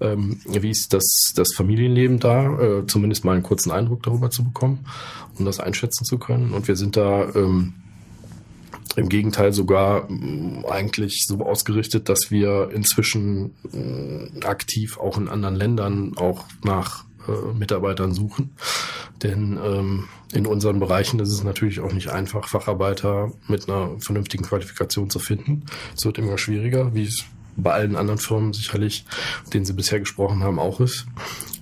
ähm, 0.00 0.40
wie 0.46 0.70
ist 0.70 0.92
das, 0.92 1.32
das 1.36 1.54
Familienleben 1.54 2.18
da, 2.18 2.58
äh, 2.60 2.86
zumindest 2.86 3.24
mal 3.24 3.32
einen 3.32 3.42
kurzen 3.44 3.70
Eindruck 3.70 4.02
darüber 4.02 4.30
zu 4.30 4.44
bekommen, 4.44 4.84
um 5.38 5.44
das 5.44 5.60
einschätzen 5.60 6.04
zu 6.04 6.18
können. 6.18 6.52
Und 6.52 6.66
wir 6.66 6.76
sind 6.76 6.96
da 6.96 7.28
ähm, 7.34 7.74
im 8.96 9.08
Gegenteil 9.08 9.52
sogar 9.52 10.08
äh, 10.10 10.68
eigentlich 10.68 11.24
so 11.26 11.40
ausgerichtet, 11.40 12.08
dass 12.08 12.30
wir 12.30 12.70
inzwischen 12.74 13.52
äh, 13.72 14.44
aktiv 14.44 14.98
auch 14.98 15.16
in 15.16 15.28
anderen 15.28 15.54
Ländern 15.54 16.16
auch 16.16 16.44
nach 16.64 17.04
äh, 17.28 17.54
Mitarbeitern 17.58 18.12
suchen. 18.12 18.54
Denn 19.22 19.58
ähm, 19.62 20.08
in 20.32 20.46
unseren 20.46 20.80
Bereichen 20.80 21.20
ist 21.20 21.30
es 21.30 21.44
natürlich 21.44 21.80
auch 21.80 21.92
nicht 21.92 22.08
einfach, 22.08 22.48
Facharbeiter 22.48 23.32
mit 23.48 23.68
einer 23.68 23.90
vernünftigen 24.00 24.44
Qualifikation 24.44 25.10
zu 25.10 25.18
finden. 25.18 25.64
Es 25.96 26.04
wird 26.04 26.18
immer 26.18 26.38
schwieriger, 26.38 26.94
wie 26.94 27.04
es 27.04 27.24
bei 27.56 27.72
allen 27.72 27.96
anderen 27.96 28.18
Firmen 28.18 28.52
sicherlich, 28.52 29.04
denen 29.52 29.64
Sie 29.64 29.72
bisher 29.72 30.00
gesprochen 30.00 30.42
haben, 30.42 30.58
auch 30.58 30.80
ist. 30.80 31.06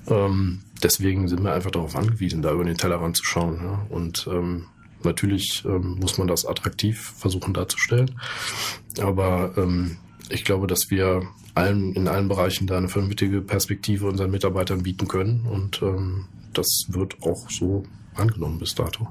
Ähm, 0.08 0.62
deswegen 0.82 1.28
sind 1.28 1.42
wir 1.42 1.52
einfach 1.52 1.70
darauf 1.70 1.96
angewiesen, 1.96 2.42
da 2.42 2.52
über 2.52 2.64
den 2.64 2.76
Tellerrand 2.76 3.16
zu 3.16 3.24
schauen. 3.24 3.60
Ja? 3.62 3.86
Und 3.90 4.26
ähm, 4.30 4.66
natürlich 5.04 5.64
ähm, 5.66 5.98
muss 6.00 6.18
man 6.18 6.28
das 6.28 6.46
attraktiv 6.46 7.12
versuchen 7.18 7.54
darzustellen. 7.54 8.18
Aber 9.00 9.52
ähm, 9.56 9.98
ich 10.28 10.44
glaube, 10.44 10.66
dass 10.66 10.90
wir 10.90 11.22
allen, 11.54 11.92
in 11.94 12.08
allen 12.08 12.28
Bereichen 12.28 12.66
da 12.66 12.76
eine 12.78 12.88
vernünftige 12.88 13.40
Perspektive 13.42 14.06
unseren 14.06 14.30
Mitarbeitern 14.30 14.82
bieten 14.82 15.08
können. 15.08 15.46
Und 15.46 15.82
ähm, 15.82 16.26
das 16.52 16.86
wird 16.88 17.16
auch 17.22 17.50
so 17.50 17.84
angenommen 18.14 18.58
bis 18.58 18.74
dato. 18.74 19.08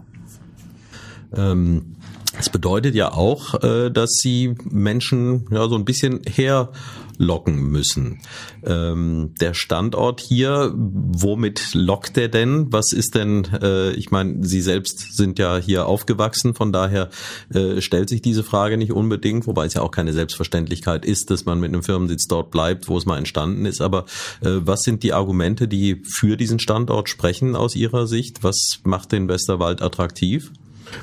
Ähm, 1.33 1.95
es 2.39 2.49
bedeutet 2.49 2.95
ja 2.95 3.11
auch, 3.11 3.61
äh, 3.61 3.89
dass 3.91 4.11
sie 4.21 4.55
Menschen 4.63 5.47
ja 5.51 5.67
so 5.67 5.75
ein 5.75 5.83
bisschen 5.83 6.21
herlocken 6.23 7.61
müssen. 7.61 8.21
Ähm, 8.63 9.33
der 9.41 9.53
Standort 9.53 10.21
hier, 10.21 10.73
womit 10.75 11.73
lockt 11.73 12.17
er 12.17 12.29
denn? 12.29 12.71
Was 12.71 12.93
ist 12.93 13.15
denn, 13.15 13.45
äh, 13.61 13.91
ich 13.91 14.11
meine, 14.11 14.45
Sie 14.45 14.61
selbst 14.61 15.15
sind 15.15 15.39
ja 15.39 15.57
hier 15.57 15.87
aufgewachsen, 15.87 16.55
von 16.55 16.71
daher 16.71 17.09
äh, 17.53 17.81
stellt 17.81 18.07
sich 18.07 18.21
diese 18.21 18.43
Frage 18.43 18.77
nicht 18.77 18.93
unbedingt, 18.93 19.45
wobei 19.45 19.65
es 19.65 19.73
ja 19.73 19.81
auch 19.81 19.91
keine 19.91 20.13
Selbstverständlichkeit 20.13 21.05
ist, 21.05 21.31
dass 21.31 21.45
man 21.45 21.59
mit 21.59 21.73
einem 21.73 21.83
Firmensitz 21.83 22.27
dort 22.27 22.49
bleibt, 22.49 22.87
wo 22.87 22.97
es 22.97 23.05
mal 23.05 23.17
entstanden 23.17 23.65
ist. 23.65 23.81
Aber 23.81 24.05
was 24.41 24.81
sind 24.81 25.03
die 25.03 25.13
Argumente, 25.13 25.67
die 25.67 26.01
für 26.05 26.37
diesen 26.37 26.59
Standort 26.59 27.09
sprechen 27.09 27.55
aus 27.55 27.75
Ihrer 27.75 28.07
Sicht? 28.07 28.43
Was 28.43 28.79
macht 28.83 29.11
den 29.11 29.27
Westerwald 29.27 29.81
attraktiv? 29.81 30.51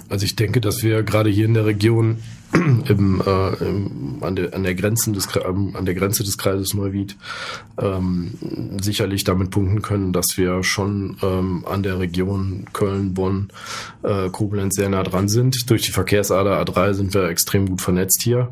Also 0.09 0.25
ich 0.25 0.37
denke, 0.37 0.61
dass 0.61 0.83
wir 0.83 1.02
gerade 1.02 1.30
hier 1.30 1.45
in 1.45 1.54
der 1.54 1.66
Region 1.66 2.18
im, 2.55 3.23
äh, 3.25 3.55
im, 3.64 4.19
an, 4.23 4.37
der, 4.37 4.55
an, 4.55 4.62
der 4.62 4.75
Grenzen 4.75 5.12
des, 5.12 5.28
an 5.37 5.85
der 5.85 5.95
Grenze 5.95 6.25
des 6.25 6.38
Kreises 6.38 6.75
Neuwied 6.75 7.17
ähm, 7.78 8.33
sicherlich 8.81 9.25
damit 9.25 9.50
punkten 9.50 9.83
können, 9.83 10.12
dass 10.12 10.37
wir 10.37 10.62
schon 10.62 11.17
ähm, 11.23 11.64
an 11.67 11.83
der 11.83 11.99
Region 11.99 12.64
Köln, 12.73 13.14
Bonn, 13.14 13.50
äh, 14.02 14.31
Koblenz 14.31 14.76
sehr 14.76 14.88
nah 14.88 15.02
dran 15.02 15.28
sind. 15.28 15.69
Durch 15.71 15.83
die 15.83 15.93
Verkehrsader 15.93 16.61
A3 16.62 16.95
sind 16.95 17.14
wir 17.14 17.28
extrem 17.28 17.67
gut 17.67 17.83
vernetzt 17.83 18.23
hier. 18.23 18.49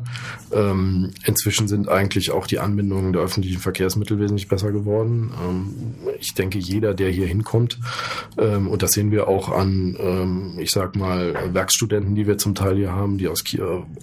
Ähm, 0.51 1.11
inzwischen 1.25 1.67
sind 1.67 1.89
eigentlich 1.89 2.31
auch 2.31 2.47
die 2.47 2.59
Anbindungen 2.59 3.13
der 3.13 3.23
öffentlichen 3.23 3.59
Verkehrsmittel 3.59 4.19
wesentlich 4.19 4.47
besser 4.47 4.71
geworden. 4.71 5.31
Ähm, 5.43 5.73
ich 6.19 6.33
denke, 6.35 6.59
jeder, 6.59 6.93
der 6.93 7.09
hier 7.09 7.27
hinkommt, 7.27 7.79
ähm, 8.37 8.67
und 8.67 8.81
das 8.83 8.91
sehen 8.91 9.11
wir 9.11 9.27
auch 9.27 9.49
an, 9.49 9.97
ähm, 9.99 10.53
ich 10.59 10.71
sag 10.71 10.95
mal, 10.95 11.53
Werkstudenten, 11.53 12.15
die 12.15 12.27
wir 12.27 12.37
zum 12.37 12.55
Teil 12.55 12.75
hier 12.75 12.91
haben, 12.91 13.17
die 13.17 13.27
aus 13.27 13.43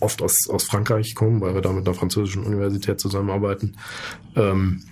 oft 0.01 0.23
aus, 0.23 0.49
aus 0.49 0.65
Frankreich 0.65 1.15
kommen, 1.15 1.41
weil 1.41 1.55
wir 1.55 1.63
da 1.63 1.73
mit 1.73 1.87
einer 1.87 1.97
französischen 1.97 2.45
Universität 2.45 3.01
zusammenarbeiten. 3.01 3.77
Ähm, 4.37 4.83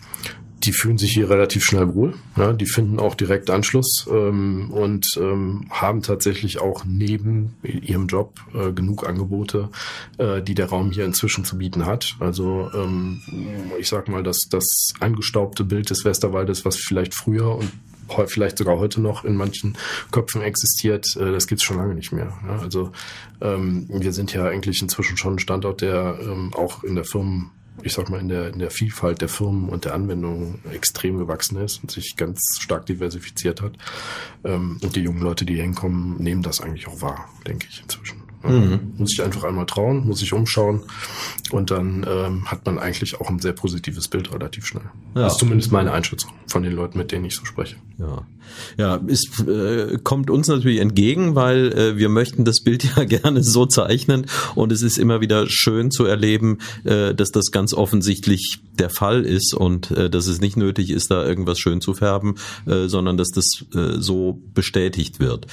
die 0.64 0.72
fühlen 0.72 0.98
sich 0.98 1.12
hier 1.12 1.28
relativ 1.28 1.64
schnell 1.64 1.94
wohl. 1.94 2.14
Ja, 2.36 2.52
die 2.52 2.66
finden 2.66 3.00
auch 3.00 3.14
direkt 3.14 3.50
Anschluss 3.50 4.06
ähm, 4.10 4.70
und 4.70 5.08
ähm, 5.16 5.66
haben 5.70 6.02
tatsächlich 6.02 6.60
auch 6.60 6.84
neben 6.84 7.54
ihrem 7.62 8.06
Job 8.06 8.40
äh, 8.54 8.72
genug 8.72 9.08
Angebote, 9.08 9.70
äh, 10.18 10.40
die 10.40 10.54
der 10.54 10.66
Raum 10.66 10.92
hier 10.92 11.04
inzwischen 11.04 11.44
zu 11.44 11.58
bieten 11.58 11.86
hat. 11.86 12.16
Also 12.20 12.70
ähm, 12.74 13.20
ich 13.78 13.88
sag 13.88 14.08
mal, 14.08 14.22
dass 14.22 14.38
das 14.50 14.94
angestaubte 15.00 15.64
Bild 15.64 15.90
des 15.90 16.04
Westerwaldes, 16.04 16.64
was 16.64 16.76
vielleicht 16.76 17.14
früher 17.14 17.56
und 17.56 17.70
vielleicht 18.26 18.58
sogar 18.58 18.78
heute 18.78 19.00
noch 19.00 19.24
in 19.24 19.36
manchen 19.36 19.76
Köpfen 20.10 20.42
existiert, 20.42 21.06
äh, 21.16 21.32
das 21.32 21.46
gibt's 21.46 21.64
schon 21.64 21.76
lange 21.76 21.94
nicht 21.94 22.12
mehr. 22.12 22.32
Also 22.60 22.92
ähm, 23.40 23.86
wir 23.88 24.12
sind 24.12 24.32
ja 24.32 24.44
eigentlich 24.44 24.82
inzwischen 24.82 25.16
schon 25.16 25.34
ein 25.34 25.38
Standort, 25.38 25.80
der 25.80 26.18
ähm, 26.22 26.52
auch 26.54 26.84
in 26.84 26.94
der 26.94 27.04
Firmen 27.04 27.50
ich 27.82 27.94
sag 27.94 28.10
mal, 28.10 28.20
in 28.20 28.28
der, 28.28 28.48
in 28.48 28.58
der 28.58 28.70
Vielfalt 28.70 29.20
der 29.22 29.28
Firmen 29.28 29.68
und 29.68 29.84
der 29.84 29.94
Anwendungen 29.94 30.60
extrem 30.72 31.18
gewachsen 31.18 31.56
ist 31.56 31.82
und 31.82 31.90
sich 31.90 32.16
ganz 32.16 32.58
stark 32.60 32.86
diversifiziert 32.86 33.62
hat. 33.62 33.72
Ähm, 34.44 34.78
und 34.82 34.94
die 34.94 35.00
jungen 35.00 35.22
Leute, 35.22 35.44
die 35.44 35.60
hinkommen, 35.60 36.16
nehmen 36.18 36.42
das 36.42 36.60
eigentlich 36.60 36.86
auch 36.86 37.00
wahr, 37.00 37.28
denke 37.46 37.66
ich 37.70 37.82
inzwischen. 37.82 38.21
Mhm. 38.44 38.94
Muss 38.98 39.12
ich 39.12 39.22
einfach 39.22 39.44
einmal 39.44 39.66
trauen, 39.66 40.06
muss 40.06 40.22
ich 40.22 40.32
umschauen 40.32 40.82
und 41.50 41.70
dann 41.70 42.06
ähm, 42.08 42.46
hat 42.46 42.66
man 42.66 42.78
eigentlich 42.78 43.20
auch 43.20 43.28
ein 43.28 43.38
sehr 43.38 43.52
positives 43.52 44.08
Bild 44.08 44.32
relativ 44.32 44.66
schnell. 44.66 44.84
Ja. 45.14 45.22
Das 45.22 45.34
ist 45.34 45.38
zumindest 45.38 45.72
meine 45.72 45.92
Einschätzung 45.92 46.32
von 46.46 46.62
den 46.62 46.72
Leuten, 46.72 46.98
mit 46.98 47.12
denen 47.12 47.24
ich 47.24 47.34
so 47.34 47.44
spreche. 47.44 47.76
Ja, 47.98 48.26
ja, 48.76 49.00
es 49.06 49.24
äh, 49.46 49.98
kommt 50.02 50.30
uns 50.30 50.48
natürlich 50.48 50.80
entgegen, 50.80 51.34
weil 51.34 51.72
äh, 51.72 51.96
wir 51.96 52.08
möchten 52.08 52.44
das 52.44 52.60
Bild 52.60 52.84
ja 52.96 53.04
gerne 53.04 53.42
so 53.42 53.66
zeichnen 53.66 54.26
und 54.54 54.72
es 54.72 54.82
ist 54.82 54.98
immer 54.98 55.20
wieder 55.20 55.46
schön 55.48 55.90
zu 55.90 56.04
erleben, 56.04 56.58
äh, 56.84 57.14
dass 57.14 57.30
das 57.30 57.50
ganz 57.50 57.74
offensichtlich 57.74 58.60
der 58.78 58.90
Fall 58.90 59.24
ist 59.24 59.54
und 59.54 59.90
äh, 59.90 60.10
dass 60.10 60.26
es 60.26 60.40
nicht 60.40 60.56
nötig 60.56 60.90
ist, 60.90 61.10
da 61.10 61.24
irgendwas 61.24 61.58
schön 61.58 61.80
zu 61.80 61.94
färben, 61.94 62.36
äh, 62.66 62.88
sondern 62.88 63.16
dass 63.16 63.28
das 63.28 63.64
äh, 63.74 64.00
so 64.00 64.40
bestätigt 64.54 65.20
wird. 65.20 65.46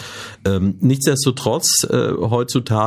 Ähm, 0.46 0.76
nichtsdestotrotz, 0.80 1.84
äh, 1.90 2.14
heutzutage, 2.18 2.79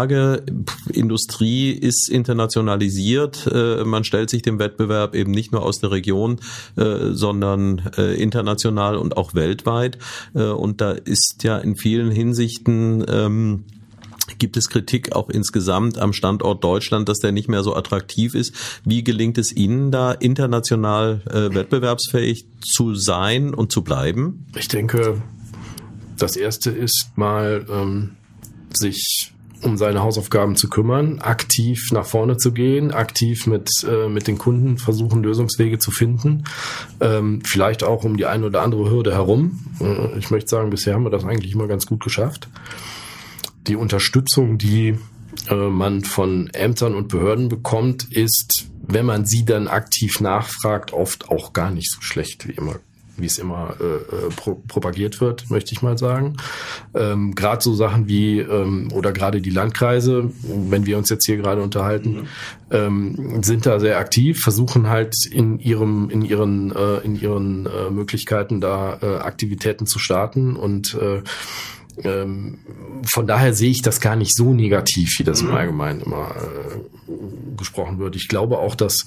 Industrie 0.92 1.70
ist 1.70 2.08
internationalisiert, 2.08 3.46
äh, 3.52 3.84
man 3.84 4.04
stellt 4.04 4.30
sich 4.30 4.42
dem 4.42 4.58
Wettbewerb 4.58 5.14
eben 5.14 5.32
nicht 5.32 5.52
nur 5.52 5.62
aus 5.62 5.80
der 5.80 5.90
Region, 5.90 6.40
äh, 6.76 7.12
sondern 7.12 7.90
äh, 7.96 8.14
international 8.14 8.96
und 8.96 9.16
auch 9.16 9.34
weltweit. 9.34 9.98
Und 10.32 10.80
da 10.80 10.92
ist 10.92 11.42
ja 11.42 11.58
in 11.58 11.76
vielen 11.76 12.10
Hinsichten 12.10 13.04
ähm, 13.08 13.64
Gibt 14.38 14.56
es 14.56 14.68
Kritik 14.68 15.14
auch 15.14 15.28
insgesamt 15.28 15.98
am 15.98 16.12
Standort 16.12 16.62
Deutschland, 16.62 17.08
dass 17.08 17.18
der 17.18 17.32
nicht 17.32 17.48
mehr 17.48 17.62
so 17.62 17.74
attraktiv 17.74 18.34
ist? 18.34 18.54
Wie 18.84 19.04
gelingt 19.04 19.38
es 19.38 19.54
Ihnen 19.54 19.90
da 19.90 20.12
international 20.12 21.22
äh, 21.28 21.54
wettbewerbsfähig 21.54 22.46
zu 22.60 22.94
sein 22.94 23.52
und 23.54 23.72
zu 23.72 23.82
bleiben? 23.82 24.46
Ich 24.56 24.68
denke, 24.68 25.22
das 26.18 26.36
erste 26.36 26.70
ist 26.70 27.10
mal 27.16 27.66
ähm, 27.68 28.16
sich 28.72 29.31
um 29.62 29.76
seine 29.76 30.02
Hausaufgaben 30.02 30.56
zu 30.56 30.68
kümmern, 30.68 31.20
aktiv 31.20 31.90
nach 31.92 32.04
vorne 32.04 32.36
zu 32.36 32.52
gehen, 32.52 32.92
aktiv 32.92 33.46
mit, 33.46 33.70
äh, 33.88 34.08
mit 34.08 34.26
den 34.26 34.38
Kunden 34.38 34.78
versuchen, 34.78 35.22
Lösungswege 35.22 35.78
zu 35.78 35.90
finden. 35.90 36.44
Ähm, 37.00 37.42
vielleicht 37.44 37.84
auch 37.84 38.04
um 38.04 38.16
die 38.16 38.26
eine 38.26 38.46
oder 38.46 38.62
andere 38.62 38.90
Hürde 38.90 39.12
herum. 39.12 39.60
Äh, 39.80 40.18
ich 40.18 40.30
möchte 40.30 40.50
sagen, 40.50 40.70
bisher 40.70 40.94
haben 40.94 41.04
wir 41.04 41.10
das 41.10 41.24
eigentlich 41.24 41.52
immer 41.52 41.68
ganz 41.68 41.86
gut 41.86 42.02
geschafft. 42.02 42.48
Die 43.66 43.76
Unterstützung, 43.76 44.58
die 44.58 44.98
äh, 45.48 45.54
man 45.54 46.02
von 46.02 46.50
Ämtern 46.52 46.94
und 46.94 47.08
Behörden 47.08 47.48
bekommt, 47.48 48.12
ist, 48.12 48.66
wenn 48.86 49.06
man 49.06 49.26
sie 49.26 49.44
dann 49.44 49.68
aktiv 49.68 50.20
nachfragt, 50.20 50.92
oft 50.92 51.28
auch 51.28 51.52
gar 51.52 51.70
nicht 51.70 51.90
so 51.90 52.00
schlecht, 52.00 52.48
wie 52.48 52.52
immer 52.52 52.80
wie 53.22 53.26
es 53.26 53.38
immer 53.38 53.74
äh, 53.80 53.84
äh, 53.84 54.28
pro 54.36 54.56
propagiert 54.68 55.20
wird, 55.20 55.50
möchte 55.50 55.72
ich 55.72 55.80
mal 55.80 55.96
sagen. 55.96 56.36
Ähm, 56.94 57.34
gerade 57.34 57.62
so 57.62 57.74
Sachen 57.74 58.08
wie 58.08 58.40
ähm, 58.40 58.88
oder 58.92 59.12
gerade 59.12 59.40
die 59.40 59.50
Landkreise, 59.50 60.30
wenn 60.42 60.84
wir 60.84 60.98
uns 60.98 61.08
jetzt 61.08 61.24
hier 61.24 61.38
gerade 61.38 61.62
unterhalten, 61.62 62.10
mhm. 62.10 62.26
ähm, 62.70 63.42
sind 63.42 63.64
da 63.64 63.80
sehr 63.80 63.98
aktiv, 63.98 64.40
versuchen 64.40 64.88
halt 64.88 65.14
in 65.30 65.58
ihrem 65.58 66.10
in 66.10 66.22
ihren 66.22 66.74
äh, 66.74 66.98
in 66.98 67.18
ihren 67.18 67.66
äh, 67.66 67.90
Möglichkeiten 67.90 68.60
da 68.60 68.98
äh, 69.00 69.16
Aktivitäten 69.16 69.86
zu 69.86 69.98
starten 69.98 70.56
und 70.56 70.94
äh, 70.94 71.22
ähm, 72.04 72.58
von 73.12 73.26
daher 73.26 73.52
sehe 73.54 73.70
ich 73.70 73.82
das 73.82 74.00
gar 74.00 74.16
nicht 74.16 74.34
so 74.34 74.54
negativ, 74.54 75.18
wie 75.18 75.24
das 75.24 75.42
im 75.42 75.48
mhm. 75.48 75.54
Allgemeinen 75.54 76.00
immer 76.00 76.30
äh, 76.30 77.56
gesprochen 77.56 77.98
wird. 77.98 78.16
Ich 78.16 78.28
glaube 78.28 78.58
auch, 78.58 78.74
dass 78.74 79.06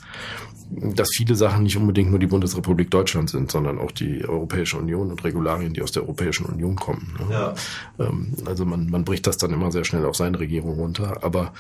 dass 0.70 1.10
viele 1.16 1.36
Sachen 1.36 1.64
nicht 1.64 1.78
unbedingt 1.78 2.10
nur 2.10 2.20
die 2.20 2.28
Bundesrepublik 2.28 2.90
Deutschland 2.90 3.30
sind, 3.30 3.52
sondern 3.52 3.78
auch 3.78 3.92
die 3.92 4.26
Europäische 4.28 4.78
Union 4.78 5.12
und 5.12 5.24
Regularien, 5.24 5.74
die 5.74 5.82
aus 5.82 5.92
der 5.92 6.04
Europäischen 6.04 6.46
Union 6.46 6.76
kommen. 6.76 7.16
Ne? 7.20 7.34
Ja. 7.34 7.54
Ähm, 8.00 8.34
also 8.46 8.66
man, 8.66 8.90
man 8.90 9.06
bricht 9.06 9.28
das 9.28 9.38
dann 9.38 9.54
immer 9.54 9.72
sehr 9.72 9.84
schnell 9.84 10.06
auf 10.06 10.16
seine 10.16 10.40
Regierung 10.40 10.80
runter. 10.80 11.24
Aber 11.24 11.54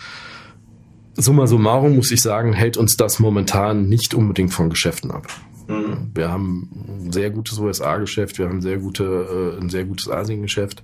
summa 1.13 1.47
summarum 1.47 1.95
muss 1.95 2.11
ich 2.11 2.21
sagen, 2.21 2.53
hält 2.53 2.77
uns 2.77 2.97
das 2.97 3.19
momentan 3.19 3.87
nicht 3.87 4.13
unbedingt 4.13 4.53
von 4.53 4.69
Geschäften 4.69 5.11
ab. 5.11 5.27
Mhm. 5.67 6.11
Wir 6.13 6.29
haben 6.29 6.69
ein 6.87 7.11
sehr 7.11 7.29
gutes 7.31 7.57
USA-Geschäft, 7.57 8.37
wir 8.37 8.47
haben 8.47 8.61
sehr 8.61 8.77
gute, 8.77 9.55
äh, 9.57 9.61
ein 9.61 9.69
sehr 9.69 9.85
gutes 9.85 10.09
Asien-Geschäft. 10.09 10.83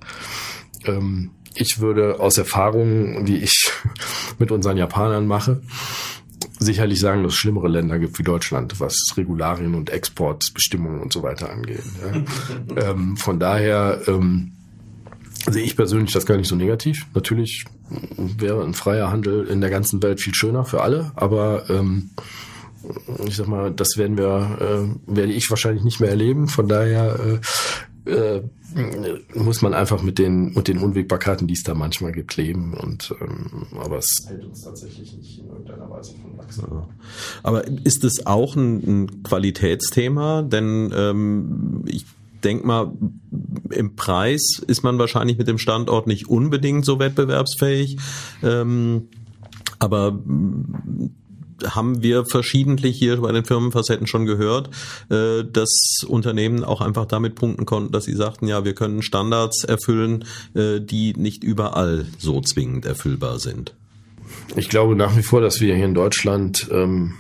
Ähm, 0.86 1.32
ich 1.54 1.80
würde 1.80 2.20
aus 2.20 2.38
Erfahrungen, 2.38 3.26
die 3.26 3.38
ich 3.38 3.72
mit 4.40 4.52
unseren 4.52 4.78
Japanern 4.78 5.28
mache, 5.28 5.62
sicherlich 6.62 7.00
sagen, 7.00 7.24
dass 7.24 7.34
es 7.34 7.40
schlimmere 7.40 7.68
Länder 7.68 8.00
gibt 8.00 8.18
wie 8.20 8.24
Deutschland, 8.24 8.80
was 8.80 8.96
Regularien 9.18 9.74
und 9.74 9.90
Exportbestimmungen 9.90 11.02
und 11.02 11.12
so 11.12 11.24
weiter 11.24 11.50
angeht. 11.50 11.84
Ja. 12.76 12.90
ähm, 12.92 13.18
von 13.18 13.40
daher 13.40 14.02
ähm, 14.08 14.54
sehe 15.50 15.64
ich 15.64 15.76
persönlich 15.76 16.14
das 16.14 16.26
gar 16.26 16.38
nicht 16.38 16.48
so 16.48 16.56
negativ. 16.56 17.08
Natürlich 17.16 17.66
wäre 18.18 18.64
ein 18.64 18.76
freier 18.76 19.12
Handel 19.12 19.48
in 19.48 19.60
der 19.60 19.72
ganzen 19.72 20.02
Welt 20.04 20.22
viel 20.22 20.36
schöner 20.36 20.64
für 20.64 20.82
alle, 20.82 21.12
aber 21.16 21.70
ähm, 21.70 22.12
ich 23.26 23.36
sag 23.36 23.48
mal, 23.48 23.72
das 23.72 23.98
werden 23.98 24.18
wir, 24.18 24.58
äh, 24.60 25.16
werde 25.16 25.34
ich 25.34 25.50
wahrscheinlich 25.50 25.84
nicht 25.84 26.00
mehr 26.00 26.10
erleben. 26.10 26.48
Von 26.48 26.68
daher 26.68 27.20
äh, 27.20 27.40
äh, 28.06 28.42
muss 29.36 29.62
man 29.62 29.74
einfach 29.74 30.02
mit 30.02 30.18
den 30.18 30.54
mit 30.54 30.68
den 30.68 30.80
Unwägbarkeiten, 30.80 31.48
die 31.48 31.54
es 31.54 31.64
da 31.64 31.74
manchmal 31.74 32.12
gibt, 32.12 32.36
leben. 32.38 32.74
Und 32.74 33.14
ähm, 33.22 33.68
aber 33.80 33.98
es 33.98 34.26
hält 34.28 34.46
uns 34.46 34.64
tatsächlich 34.64 35.16
nicht 35.16 35.40
in 35.40 35.48
irgendeiner 35.48 35.90
Weise 35.90 36.14
von 36.22 36.38
Wachsen. 36.38 36.66
Ja. 36.72 36.88
Aber 37.44 37.68
ist 37.68 38.04
es 38.04 38.26
auch 38.26 38.56
ein, 38.56 39.04
ein 39.04 39.24
Qualitätsthema? 39.24 40.42
Denn 40.42 40.92
ähm, 40.96 41.84
ich 41.86 42.06
denke 42.44 42.66
mal, 42.66 42.92
im 43.70 43.96
Preis 43.96 44.62
ist 44.66 44.84
man 44.84 44.98
wahrscheinlich 44.98 45.38
mit 45.38 45.48
dem 45.48 45.58
Standort 45.58 46.08
nicht 46.08 46.28
unbedingt 46.28 46.86
so 46.86 47.00
wettbewerbsfähig. 47.00 47.98
Ähm, 48.42 49.10
aber 49.80 50.20
haben 51.70 52.04
wir 52.04 52.26
verschiedentlich 52.26 52.98
hier 52.98 53.18
bei 53.18 53.32
den 53.32 53.46
Firmenfacetten 53.46 54.08
schon 54.08 54.26
gehört, 54.26 54.70
äh, 55.10 55.44
dass 55.44 56.04
Unternehmen 56.08 56.64
auch 56.64 56.82
einfach 56.82 57.06
damit 57.06 57.36
punkten 57.36 57.66
konnten, 57.66 57.92
dass 57.92 58.06
sie 58.06 58.16
sagten, 58.16 58.48
ja, 58.48 58.66
wir 58.66 58.74
können 58.74 59.02
Standards 59.02 59.64
erfüllen, 59.64 60.26
äh, 60.54 60.80
die 60.80 61.14
nicht 61.14 61.44
überall 61.44 62.06
so 62.18 62.42
zwingend 62.42 62.86
erfüllbar 62.86 63.40
sind. 63.40 63.76
Ich 64.56 64.70
glaube 64.70 64.96
nach 64.96 65.16
wie 65.16 65.24
vor, 65.24 65.42
dass 65.42 65.62
wir 65.62 65.76
hier 65.76 65.86
in 65.86 65.94
Deutschland 65.94 66.68
ähm, 66.72 67.14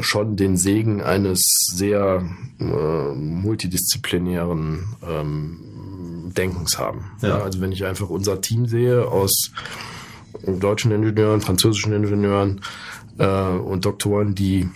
schon 0.00 0.36
den 0.36 0.56
Segen 0.56 1.02
eines 1.02 1.40
sehr 1.72 2.28
äh, 2.58 3.14
multidisziplinären 3.14 4.96
ähm, 5.06 6.32
Denkens 6.36 6.78
haben. 6.78 7.12
Ja. 7.22 7.28
ja. 7.28 7.38
also 7.38 7.60
wenn 7.60 7.72
ich 7.72 7.84
einfach 7.84 8.08
unser 8.08 8.40
Team 8.40 8.66
sehe 8.66 9.06
aus 9.06 9.50
deutschen 10.44 10.92
Ingenieuren, 10.92 11.40
französischen 11.40 11.92
Ingenieuren, 11.92 12.60
äh, 13.18 13.48
und 13.48 13.84
Doktoren, 13.84 14.34
die 14.34 14.68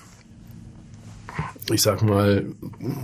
ich 1.72 1.82
sag 1.82 2.02
mal, 2.02 2.46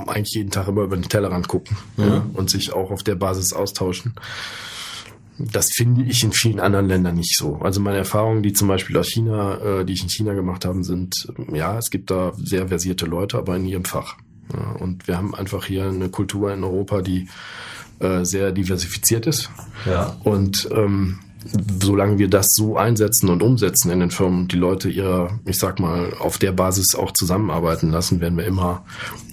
eigentlich 0.07 0.35
jeden 0.35 0.51
Tag 0.51 0.67
immer 0.67 0.83
über 0.83 0.97
den 0.97 1.09
Tellerrand 1.09 1.47
gucken 1.47 1.77
ja. 1.97 2.07
Ja, 2.07 2.27
und 2.35 2.51
sich 2.51 2.73
auch 2.73 2.91
auf 2.91 3.05
der 3.05 3.15
Basis 3.15 3.53
austauschen. 3.53 4.15
das 5.39 5.71
finde 5.73 6.03
ich 6.03 6.25
in 6.25 6.33
vielen 6.33 6.59
anderen 6.59 6.89
Ländern 6.89 7.15
nicht 7.15 7.37
so. 7.37 7.57
Also 7.63 7.81
meine 7.81 7.99
Erfahrungen, 7.99 8.43
die 8.43 8.53
zum 8.53 8.67
Beispiel 8.67 8.97
aus 8.97 9.09
China, 9.09 9.59
äh, 9.59 9.85
die 9.85 9.93
ich 9.93 10.03
in 10.03 10.09
China 10.09 10.35
gemacht 10.35 10.65
habe, 10.65 10.83
sind, 10.83 11.29
ja, 11.53 11.79
es 11.79 11.91
gibt 11.91 12.11
da 12.11 12.33
sehr 12.37 12.69
versierte 12.69 13.07
Leute, 13.07 13.39
aber 13.39 13.57
in 13.57 13.67
ihrem 13.67 13.85
Fach. 13.85 14.17
Ja, 14.53 14.73
und 14.81 15.07
wir 15.07 15.17
haben 15.17 15.35
einfach 15.35 15.65
hier 15.67 15.85
eine 15.85 16.09
Kultur 16.09 16.53
in 16.53 16.65
Europa, 16.65 17.03
die 17.03 17.29
äh, 18.01 18.25
sehr 18.25 18.51
diversifiziert 18.51 19.27
ist. 19.27 19.51
Ja. 19.85 20.17
Und 20.25 20.69
ähm, 20.73 21.21
solange 21.81 22.19
wir 22.19 22.29
das 22.29 22.49
so 22.51 22.77
einsetzen 22.77 23.29
und 23.29 23.43
umsetzen 23.43 23.91
in 23.91 24.01
den 24.01 24.11
Firmen, 24.11 24.49
die 24.49 24.57
Leute 24.57 24.89
ihrer, 24.89 25.39
ich 25.45 25.59
sag 25.59 25.81
mal, 25.81 26.13
auf 26.19 26.39
der 26.39 26.53
Basis 26.53 26.95
auch 26.95 27.13
zusammenarbeiten 27.13 27.91
lassen, 27.91 28.21
werden 28.21 28.39
wir 28.39 28.45
immer 28.45 28.85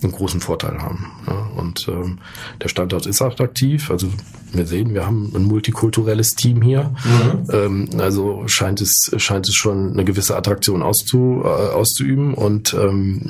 einen 0.01 0.11
großen 0.11 0.41
Vorteil 0.41 0.81
haben. 0.81 1.11
Ja, 1.27 1.49
und 1.57 1.87
ähm, 1.87 2.19
der 2.61 2.67
Standort 2.67 3.05
ist 3.05 3.21
attraktiv. 3.21 3.89
Also 3.89 4.09
wir 4.53 4.65
sehen, 4.65 4.93
wir 4.93 5.05
haben 5.05 5.31
ein 5.35 5.45
multikulturelles 5.45 6.31
Team 6.31 6.61
hier. 6.61 6.93
Mhm. 7.03 7.49
Ähm, 7.51 7.89
also 7.99 8.43
scheint 8.47 8.81
es 8.81 9.11
scheint 9.17 9.47
es 9.47 9.55
schon 9.55 9.93
eine 9.93 10.05
gewisse 10.05 10.35
Attraktion 10.35 10.81
auszu, 10.81 11.41
äh, 11.43 11.47
auszuüben. 11.47 12.33
Und 12.33 12.73
ähm, 12.73 13.21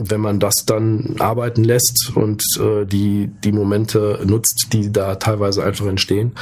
wenn 0.00 0.20
man 0.20 0.40
das 0.40 0.54
dann 0.66 1.16
arbeiten 1.18 1.64
lässt 1.64 2.12
und 2.14 2.42
äh, 2.58 2.84
die 2.84 3.30
die 3.42 3.52
Momente 3.52 4.20
nutzt, 4.26 4.68
die 4.72 4.92
da 4.92 5.16
teilweise 5.16 5.64
einfach 5.64 5.86
entstehen, 5.86 6.32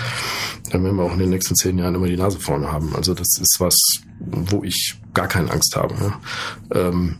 dann 0.70 0.84
werden 0.84 0.96
wir 0.96 1.04
auch 1.04 1.12
in 1.12 1.20
den 1.20 1.30
nächsten 1.30 1.54
zehn 1.54 1.78
Jahren 1.78 1.94
immer 1.94 2.08
die 2.08 2.16
Nase 2.16 2.40
vorne 2.40 2.72
haben. 2.72 2.94
Also 2.96 3.14
das 3.14 3.38
ist 3.40 3.56
was, 3.58 3.76
wo 4.18 4.62
ich 4.64 4.96
gar 5.14 5.28
keine 5.28 5.50
Angst 5.50 5.76
habe. 5.76 5.94
Ja. 6.00 6.88
Ähm, 6.88 7.16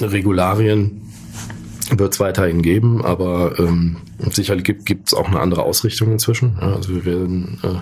Regularien 0.00 1.07
wird 1.96 2.12
es 2.14 2.20
weiterhin 2.20 2.62
geben, 2.62 3.04
aber 3.04 3.58
ähm, 3.58 3.96
sicherlich 4.30 4.64
gibt 4.84 5.08
es 5.08 5.14
auch 5.14 5.28
eine 5.28 5.40
andere 5.40 5.62
Ausrichtung 5.62 6.12
inzwischen. 6.12 6.56
Ja, 6.60 6.74
also 6.74 6.94
wir 6.94 7.04
werden 7.04 7.58
äh, 7.62 7.80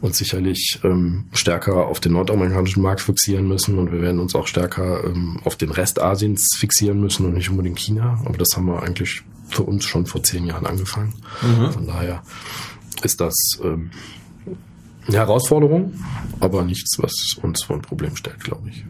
uns 0.00 0.18
sicherlich 0.18 0.80
ähm, 0.84 1.24
stärker 1.32 1.86
auf 1.86 2.00
den 2.00 2.12
nordamerikanischen 2.12 2.82
Markt 2.82 3.00
fixieren 3.00 3.48
müssen 3.48 3.78
und 3.78 3.92
wir 3.92 4.00
werden 4.00 4.20
uns 4.20 4.34
auch 4.34 4.46
stärker 4.46 5.04
ähm, 5.04 5.40
auf 5.44 5.56
den 5.56 5.70
Rest 5.70 6.00
Asiens 6.00 6.56
fixieren 6.56 7.00
müssen 7.00 7.26
und 7.26 7.34
nicht 7.34 7.50
unbedingt 7.50 7.78
China. 7.78 8.20
Aber 8.24 8.38
das 8.38 8.56
haben 8.56 8.66
wir 8.66 8.82
eigentlich 8.82 9.22
für 9.48 9.62
uns 9.62 9.84
schon 9.84 10.06
vor 10.06 10.22
zehn 10.22 10.46
Jahren 10.46 10.66
angefangen. 10.66 11.14
Mhm. 11.42 11.72
Von 11.72 11.86
daher 11.86 12.22
ist 13.02 13.20
das 13.20 13.34
ähm, 13.62 13.90
eine 15.08 15.16
Herausforderung, 15.16 15.94
aber 16.38 16.62
nichts, 16.64 16.98
was 17.00 17.36
uns 17.42 17.64
vor 17.64 17.76
ein 17.76 17.82
Problem 17.82 18.14
stellt, 18.14 18.40
glaube 18.44 18.68
ich. 18.68 18.84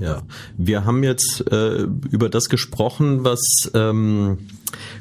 Ja, 0.00 0.22
wir 0.56 0.84
haben 0.84 1.02
jetzt 1.02 1.50
äh, 1.50 1.86
über 2.10 2.28
das 2.28 2.48
gesprochen, 2.48 3.24
was 3.24 3.70
ähm, 3.74 4.38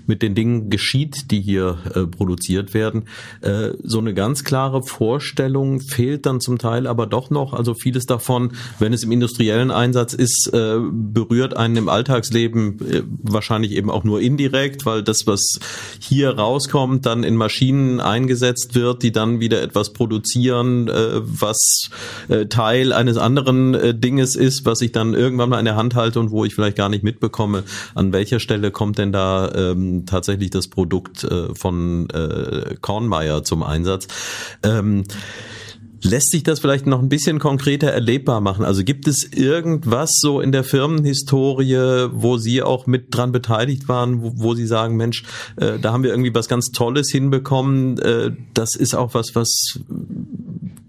mit 0.05 0.21
den 0.21 0.35
Dingen 0.35 0.69
geschieht, 0.69 1.31
die 1.31 1.41
hier 1.41 1.77
äh, 1.93 2.05
produziert 2.05 2.73
werden. 2.73 3.05
Äh, 3.41 3.71
so 3.83 3.99
eine 3.99 4.13
ganz 4.13 4.43
klare 4.43 4.83
Vorstellung 4.83 5.81
fehlt 5.81 6.25
dann 6.25 6.39
zum 6.39 6.57
Teil 6.57 6.87
aber 6.87 7.05
doch 7.07 7.29
noch. 7.29 7.53
Also 7.53 7.73
vieles 7.73 8.05
davon, 8.05 8.53
wenn 8.79 8.93
es 8.93 9.03
im 9.03 9.11
industriellen 9.11 9.71
Einsatz 9.71 10.13
ist, 10.13 10.49
äh, 10.53 10.77
berührt 10.91 11.55
einen 11.55 11.75
im 11.75 11.89
Alltagsleben 11.89 12.79
äh, 12.89 13.03
wahrscheinlich 13.23 13.71
eben 13.73 13.89
auch 13.89 14.03
nur 14.03 14.21
indirekt, 14.21 14.85
weil 14.85 15.03
das, 15.03 15.27
was 15.27 15.59
hier 15.99 16.31
rauskommt, 16.31 17.05
dann 17.05 17.23
in 17.23 17.35
Maschinen 17.35 17.99
eingesetzt 17.99 18.75
wird, 18.75 19.03
die 19.03 19.11
dann 19.11 19.39
wieder 19.39 19.61
etwas 19.61 19.93
produzieren, 19.93 20.87
äh, 20.87 21.21
was 21.21 21.89
äh, 22.27 22.45
Teil 22.45 22.93
eines 22.93 23.17
anderen 23.17 23.99
Dinges 23.99 24.35
ist, 24.35 24.65
was 24.65 24.81
ich 24.81 24.91
dann 24.91 25.13
irgendwann 25.13 25.49
mal 25.49 25.59
in 25.59 25.65
der 25.65 25.75
Hand 25.75 25.95
halte 25.95 26.19
und 26.19 26.31
wo 26.31 26.45
ich 26.45 26.55
vielleicht 26.55 26.77
gar 26.77 26.89
nicht 26.89 27.03
mitbekomme, 27.03 27.63
an 27.95 28.13
welcher 28.13 28.39
Stelle 28.39 28.71
kommt 28.71 28.97
denn 28.97 29.11
da 29.11 29.47
ähm, 29.57 30.05
tatsächlich 30.05 30.51
das 30.51 30.67
Produkt 30.67 31.23
äh, 31.23 31.53
von 31.55 32.09
äh, 32.11 32.75
Kornmeier 32.79 33.43
zum 33.43 33.63
Einsatz. 33.63 34.07
Ähm, 34.63 35.03
Lässt 36.03 36.31
sich 36.31 36.43
das 36.43 36.59
vielleicht 36.59 36.85
noch 36.85 36.99
ein 36.99 37.09
bisschen 37.09 37.39
konkreter 37.39 37.87
erlebbar 37.87 38.39
machen? 38.39 38.63
Also 38.63 38.83
gibt 38.83 39.07
es 39.07 39.23
irgendwas 39.23 40.11
so 40.21 40.41
in 40.41 40.51
der 40.51 40.63
Firmenhistorie, 40.63 42.09
wo 42.11 42.37
Sie 42.37 42.61
auch 42.61 42.85
mit 42.85 43.15
dran 43.15 43.31
beteiligt 43.31 43.87
waren, 43.87 44.21
wo, 44.21 44.31
wo 44.35 44.53
Sie 44.53 44.67
sagen, 44.67 44.95
Mensch, 44.95 45.23
äh, 45.55 45.79
da 45.79 45.93
haben 45.93 46.03
wir 46.03 46.11
irgendwie 46.11 46.33
was 46.35 46.47
ganz 46.47 46.71
Tolles 46.71 47.09
hinbekommen. 47.11 47.97
Äh, 47.99 48.31
das 48.53 48.75
ist 48.75 48.93
auch 48.93 49.13
was, 49.13 49.33
was 49.33 49.79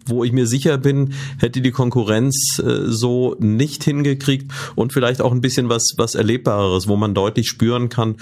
wo 0.09 0.25
ich 0.25 0.33
mir 0.33 0.47
sicher 0.47 0.79
bin, 0.79 1.15
hätte 1.39 1.61
die 1.61 1.71
Konkurrenz 1.71 2.59
äh, 2.59 2.87
so 2.87 3.37
nicht 3.39 3.85
hingekriegt 3.85 4.53
und 4.75 4.93
vielleicht 4.93 5.21
auch 5.21 5.33
ein 5.33 5.41
bisschen 5.41 5.69
was, 5.69 5.95
was 5.97 6.15
Erlebbareres, 6.15 6.89
wo 6.89 6.97
man 6.97 7.15
deutlich 7.15 7.49
spüren 7.49 7.89
kann, 7.89 8.17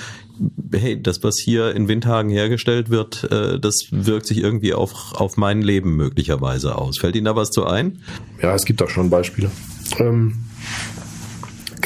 hey, 0.72 1.00
das, 1.00 1.22
was 1.22 1.38
hier 1.38 1.74
in 1.74 1.88
Windhagen 1.88 2.30
hergestellt 2.30 2.90
wird, 2.90 3.24
äh, 3.30 3.58
das 3.58 3.88
wirkt 3.90 4.26
sich 4.26 4.38
irgendwie 4.38 4.74
auf, 4.74 5.14
auf 5.14 5.36
mein 5.36 5.62
Leben 5.62 5.96
möglicherweise 5.96 6.76
aus. 6.76 6.98
Fällt 6.98 7.16
Ihnen 7.16 7.26
da 7.26 7.36
was 7.36 7.50
zu 7.50 7.66
ein? 7.66 7.98
Ja, 8.42 8.54
es 8.54 8.64
gibt 8.64 8.82
auch 8.82 8.90
schon 8.90 9.10
Beispiele. 9.10 9.50
Ähm 9.98 10.34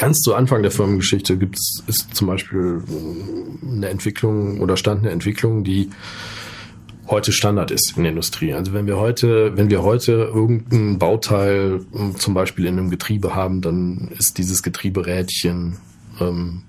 ganz 0.01 0.19
zu 0.21 0.33
Anfang 0.33 0.63
der 0.63 0.71
Firmengeschichte 0.71 1.37
gibt 1.37 1.57
es 1.59 2.07
zum 2.11 2.25
Beispiel 2.27 2.81
eine 3.63 3.87
Entwicklung 3.89 4.59
oder 4.59 4.75
stand 4.75 5.01
eine 5.01 5.11
Entwicklung, 5.11 5.63
die 5.63 5.91
heute 7.11 7.31
Standard 7.31 7.69
ist 7.71 7.93
in 7.95 8.03
der 8.03 8.11
Industrie. 8.11 8.53
Also 8.53 8.73
wenn 8.73 8.87
wir 8.87 8.97
heute, 8.97 9.55
wenn 9.57 9.69
wir 9.69 9.83
heute 9.83 10.13
irgendein 10.33 10.97
Bauteil 10.97 11.81
hm, 11.91 12.15
zum 12.17 12.33
Beispiel 12.33 12.65
in 12.65 12.79
einem 12.79 12.89
Getriebe 12.89 13.35
haben, 13.35 13.61
dann 13.61 14.09
ist 14.17 14.37
dieses 14.37 14.63
Getrieberädchen 14.63 15.77
ähm, 16.19 16.63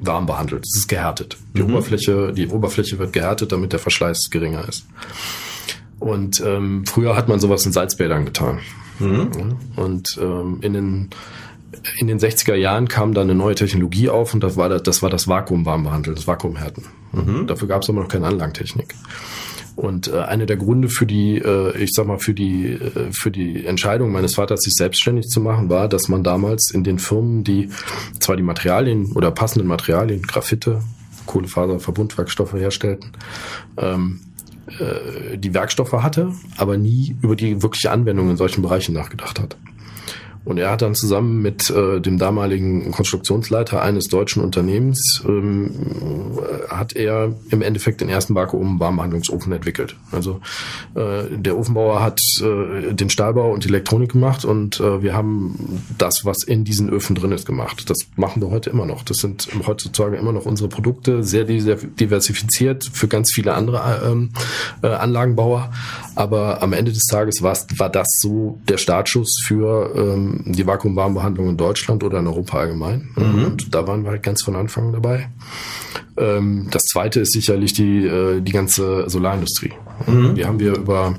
warm 0.00 0.26
behandelt. 0.26 0.64
Es 0.64 0.76
ist 0.76 0.88
gehärtet. 0.88 1.36
Die 1.56 1.62
mhm. 1.62 1.70
Oberfläche, 1.70 2.32
die 2.32 2.48
Oberfläche 2.48 2.98
wird 2.98 3.12
gehärtet, 3.12 3.52
damit 3.52 3.72
der 3.72 3.80
Verschleiß 3.80 4.28
geringer 4.30 4.68
ist. 4.68 4.86
Und 5.98 6.40
ähm, 6.46 6.84
früher 6.86 7.16
hat 7.16 7.28
man 7.28 7.40
sowas 7.40 7.66
in 7.66 7.72
Salzbädern 7.72 8.24
getan. 8.24 8.60
Mhm. 8.98 9.56
Und 9.76 10.18
ähm, 10.20 10.58
in 10.62 10.72
den 10.72 11.10
in 11.98 12.06
den 12.06 12.18
60er 12.18 12.54
Jahren 12.54 12.88
kam 12.88 13.14
dann 13.14 13.30
eine 13.30 13.38
neue 13.38 13.54
Technologie 13.54 14.08
auf 14.08 14.34
und 14.34 14.42
das 14.42 14.56
war 14.56 14.68
das, 14.68 14.82
das, 14.82 15.02
war 15.02 15.10
das 15.10 15.28
Vakuumwarmbehandeln, 15.28 16.16
das 16.16 16.26
Vakuumhärten. 16.26 16.84
Mhm. 17.12 17.46
Dafür 17.46 17.68
gab 17.68 17.82
es 17.82 17.88
aber 17.88 18.02
noch 18.02 18.08
keine 18.08 18.26
Anlagentechnik. 18.26 18.94
Und 19.76 20.08
äh, 20.08 20.18
einer 20.18 20.46
der 20.46 20.56
Gründe 20.56 20.88
für 20.88 21.06
die, 21.06 21.38
äh, 21.38 21.76
ich 21.78 21.92
sag 21.92 22.06
mal, 22.06 22.18
für 22.18 22.34
die, 22.34 22.72
äh, 22.72 23.12
für 23.12 23.30
die 23.30 23.64
Entscheidung 23.64 24.12
meines 24.12 24.34
Vaters, 24.34 24.60
sich 24.60 24.74
selbstständig 24.74 25.28
zu 25.28 25.40
machen, 25.40 25.70
war, 25.70 25.88
dass 25.88 26.08
man 26.08 26.22
damals 26.22 26.70
in 26.70 26.84
den 26.84 26.98
Firmen, 26.98 27.44
die 27.44 27.70
zwar 28.18 28.36
die 28.36 28.42
Materialien 28.42 29.12
oder 29.12 29.30
passenden 29.30 29.68
Materialien, 29.68 30.22
Graphite, 30.22 30.82
Kohlefaser, 31.24 31.80
Verbundwerkstoffe 31.80 32.52
herstellten, 32.54 33.12
ähm, 33.78 34.20
äh, 34.78 35.38
die 35.38 35.54
Werkstoffe 35.54 35.92
hatte, 35.92 36.32
aber 36.56 36.76
nie 36.76 37.16
über 37.22 37.36
die 37.36 37.62
wirkliche 37.62 37.90
Anwendung 37.90 38.28
in 38.30 38.36
solchen 38.36 38.62
Bereichen 38.62 38.92
nachgedacht 38.92 39.40
hat. 39.40 39.56
Und 40.44 40.58
er 40.58 40.70
hat 40.70 40.82
dann 40.82 40.94
zusammen 40.94 41.42
mit 41.42 41.68
äh, 41.70 42.00
dem 42.00 42.18
damaligen 42.18 42.92
Konstruktionsleiter 42.92 43.82
eines 43.82 44.08
deutschen 44.08 44.42
Unternehmens, 44.42 45.22
ähm, 45.26 45.70
hat 46.68 46.96
er 46.96 47.34
im 47.50 47.60
Endeffekt 47.60 48.00
den 48.00 48.08
ersten 48.08 48.34
Vakuum-Warmbehandlungsofen 48.34 49.52
entwickelt. 49.52 49.96
Also 50.12 50.40
äh, 50.94 51.24
der 51.30 51.58
Ofenbauer 51.58 52.02
hat 52.02 52.20
äh, 52.40 52.94
den 52.94 53.10
Stahlbau 53.10 53.52
und 53.52 53.64
die 53.64 53.68
Elektronik 53.68 54.12
gemacht 54.12 54.44
und 54.46 54.80
äh, 54.80 55.02
wir 55.02 55.14
haben 55.14 55.82
das, 55.98 56.24
was 56.24 56.42
in 56.42 56.64
diesen 56.64 56.88
Öfen 56.88 57.14
drin 57.16 57.32
ist, 57.32 57.46
gemacht. 57.46 57.90
Das 57.90 57.98
machen 58.16 58.40
wir 58.40 58.50
heute 58.50 58.70
immer 58.70 58.86
noch. 58.86 59.02
Das 59.02 59.18
sind 59.18 59.48
heutzutage 59.66 60.16
immer 60.16 60.32
noch 60.32 60.46
unsere 60.46 60.68
Produkte, 60.68 61.22
sehr 61.22 61.44
diversifiziert 61.44 62.88
für 62.90 63.08
ganz 63.08 63.30
viele 63.32 63.54
andere 63.54 64.02
ähm, 64.04 64.30
äh, 64.82 64.88
Anlagenbauer. 64.88 65.70
Aber 66.14 66.62
am 66.62 66.72
Ende 66.72 66.92
des 66.92 67.04
Tages 67.06 67.42
war 67.42 67.90
das 67.90 68.08
so 68.20 68.58
der 68.68 68.78
Startschuss 68.78 69.42
für 69.44 69.92
ähm, 69.94 70.29
die 70.44 70.66
Vakuumwarmbehandlung 70.66 71.50
in 71.50 71.56
Deutschland 71.56 72.02
oder 72.04 72.18
in 72.18 72.26
Europa 72.26 72.58
allgemein. 72.58 73.08
Mhm. 73.16 73.44
Und 73.44 73.74
da 73.74 73.86
waren 73.86 74.04
wir 74.04 74.10
halt 74.10 74.22
ganz 74.22 74.42
von 74.42 74.56
Anfang 74.56 74.92
dabei. 74.92 75.28
Ähm, 76.16 76.68
das 76.70 76.82
zweite 76.84 77.20
ist 77.20 77.32
sicherlich 77.32 77.72
die, 77.72 78.04
äh, 78.06 78.40
die 78.40 78.52
ganze 78.52 79.08
Solarindustrie. 79.08 79.72
Mhm. 80.06 80.34
Die 80.34 80.44
haben 80.44 80.60
wir 80.60 80.76
über 80.76 81.18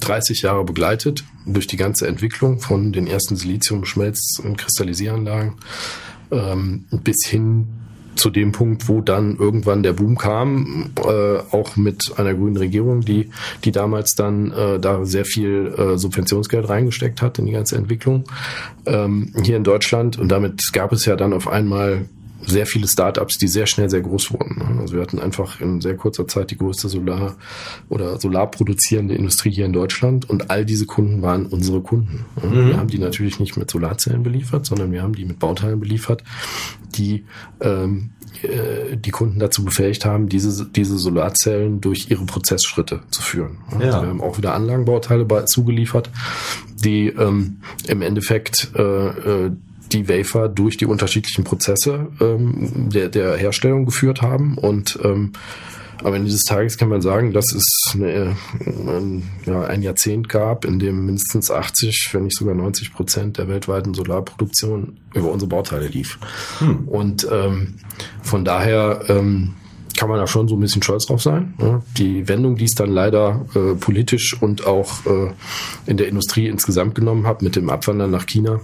30 0.00 0.42
Jahre 0.42 0.64
begleitet 0.64 1.24
durch 1.46 1.66
die 1.66 1.76
ganze 1.76 2.06
Entwicklung 2.06 2.60
von 2.60 2.92
den 2.92 3.06
ersten 3.06 3.36
Siliziumschmelz- 3.36 4.40
und 4.42 4.58
Kristallisieranlagen 4.58 5.54
ähm, 6.30 6.84
bis 6.90 7.26
hin 7.26 7.66
zu 8.16 8.30
dem 8.30 8.52
Punkt, 8.52 8.88
wo 8.88 9.00
dann 9.00 9.36
irgendwann 9.36 9.82
der 9.82 9.92
Boom 9.92 10.16
kam, 10.16 10.90
äh, 10.96 11.38
auch 11.50 11.76
mit 11.76 12.12
einer 12.16 12.34
grünen 12.34 12.56
Regierung, 12.56 13.00
die, 13.00 13.30
die 13.64 13.72
damals 13.72 14.14
dann 14.14 14.50
äh, 14.52 14.78
da 14.78 15.04
sehr 15.04 15.24
viel 15.24 15.74
äh, 15.76 15.98
Subventionsgeld 15.98 16.68
reingesteckt 16.68 17.22
hat 17.22 17.38
in 17.38 17.46
die 17.46 17.52
ganze 17.52 17.76
Entwicklung 17.76 18.24
ähm, 18.86 19.32
hier 19.42 19.56
in 19.56 19.64
Deutschland. 19.64 20.18
Und 20.18 20.28
damit 20.28 20.72
gab 20.72 20.92
es 20.92 21.04
ja 21.04 21.16
dann 21.16 21.32
auf 21.32 21.48
einmal 21.48 22.06
sehr 22.46 22.66
viele 22.66 22.88
Startups, 22.88 23.38
die 23.38 23.48
sehr 23.48 23.66
schnell 23.66 23.90
sehr 23.90 24.00
groß 24.00 24.32
wurden. 24.32 24.78
Also 24.80 24.94
wir 24.94 25.02
hatten 25.02 25.18
einfach 25.18 25.60
in 25.60 25.80
sehr 25.80 25.96
kurzer 25.96 26.26
Zeit 26.26 26.50
die 26.50 26.58
größte 26.58 26.88
Solar- 26.88 27.36
oder 27.88 28.20
Solarproduzierende 28.20 29.14
Industrie 29.14 29.50
hier 29.50 29.66
in 29.66 29.72
Deutschland 29.72 30.28
und 30.28 30.50
all 30.50 30.64
diese 30.64 30.86
Kunden 30.86 31.22
waren 31.22 31.46
unsere 31.46 31.80
Kunden. 31.80 32.24
Mhm. 32.42 32.68
Wir 32.68 32.76
haben 32.76 32.88
die 32.88 32.98
natürlich 32.98 33.40
nicht 33.40 33.56
mit 33.56 33.70
Solarzellen 33.70 34.22
beliefert, 34.22 34.66
sondern 34.66 34.92
wir 34.92 35.02
haben 35.02 35.14
die 35.14 35.24
mit 35.24 35.38
Bauteilen 35.38 35.80
beliefert, 35.80 36.22
die 36.94 37.24
ähm, 37.60 38.10
äh, 38.42 38.96
die 38.96 39.10
Kunden 39.10 39.38
dazu 39.38 39.64
befähigt 39.64 40.04
haben, 40.04 40.28
diese, 40.28 40.66
diese 40.66 40.98
Solarzellen 40.98 41.80
durch 41.80 42.10
ihre 42.10 42.24
Prozessschritte 42.24 43.00
zu 43.10 43.22
führen. 43.22 43.58
Also 43.70 43.86
ja. 43.86 44.02
wir 44.02 44.08
haben 44.08 44.20
auch 44.20 44.38
wieder 44.38 44.54
Anlagenbauteile 44.54 45.44
zugeliefert, 45.46 46.10
die 46.76 47.08
ähm, 47.08 47.58
im 47.86 48.02
Endeffekt 48.02 48.72
äh, 48.76 48.82
äh, 48.82 49.52
die 49.94 50.08
Wafer 50.08 50.48
durch 50.48 50.76
die 50.76 50.86
unterschiedlichen 50.86 51.44
Prozesse 51.44 52.08
ähm, 52.20 52.90
der, 52.90 53.08
der 53.08 53.36
Herstellung 53.36 53.86
geführt 53.86 54.22
haben 54.22 54.58
und 54.58 54.98
ähm, 55.02 55.32
am 56.02 56.12
Ende 56.12 56.30
des 56.30 56.42
Tages 56.42 56.76
kann 56.76 56.88
man 56.88 57.00
sagen, 57.00 57.32
dass 57.32 57.52
es 57.54 57.64
eine, 57.94 58.36
ein, 58.66 59.22
ja, 59.46 59.62
ein 59.62 59.80
Jahrzehnt 59.80 60.28
gab, 60.28 60.64
in 60.64 60.78
dem 60.78 61.06
mindestens 61.06 61.50
80, 61.50 62.10
wenn 62.12 62.24
nicht 62.24 62.36
sogar 62.36 62.54
90 62.54 62.92
Prozent 62.92 63.38
der 63.38 63.48
weltweiten 63.48 63.94
Solarproduktion 63.94 64.98
über 65.14 65.30
unsere 65.30 65.48
Bauteile 65.48 65.86
lief. 65.86 66.18
Hm. 66.58 66.88
Und 66.88 67.26
ähm, 67.30 67.74
von 68.22 68.44
daher 68.44 69.04
ähm, 69.08 69.54
kann 69.96 70.08
man 70.08 70.18
da 70.18 70.26
schon 70.26 70.48
so 70.48 70.56
ein 70.56 70.60
bisschen 70.60 70.82
stolz 70.82 71.06
drauf 71.06 71.22
sein. 71.22 71.54
Ja. 71.60 71.80
Die 71.96 72.28
Wendung, 72.28 72.56
die 72.56 72.64
es 72.64 72.74
dann 72.74 72.90
leider 72.90 73.46
äh, 73.54 73.74
politisch 73.74 74.36
und 74.40 74.66
auch 74.66 75.06
äh, 75.06 75.32
in 75.86 75.96
der 75.96 76.08
Industrie 76.08 76.48
insgesamt 76.48 76.94
genommen 76.94 77.26
hat, 77.26 77.42
mit 77.42 77.56
dem 77.56 77.70
Abwandern 77.70 78.10
nach 78.10 78.26
China, 78.26 78.60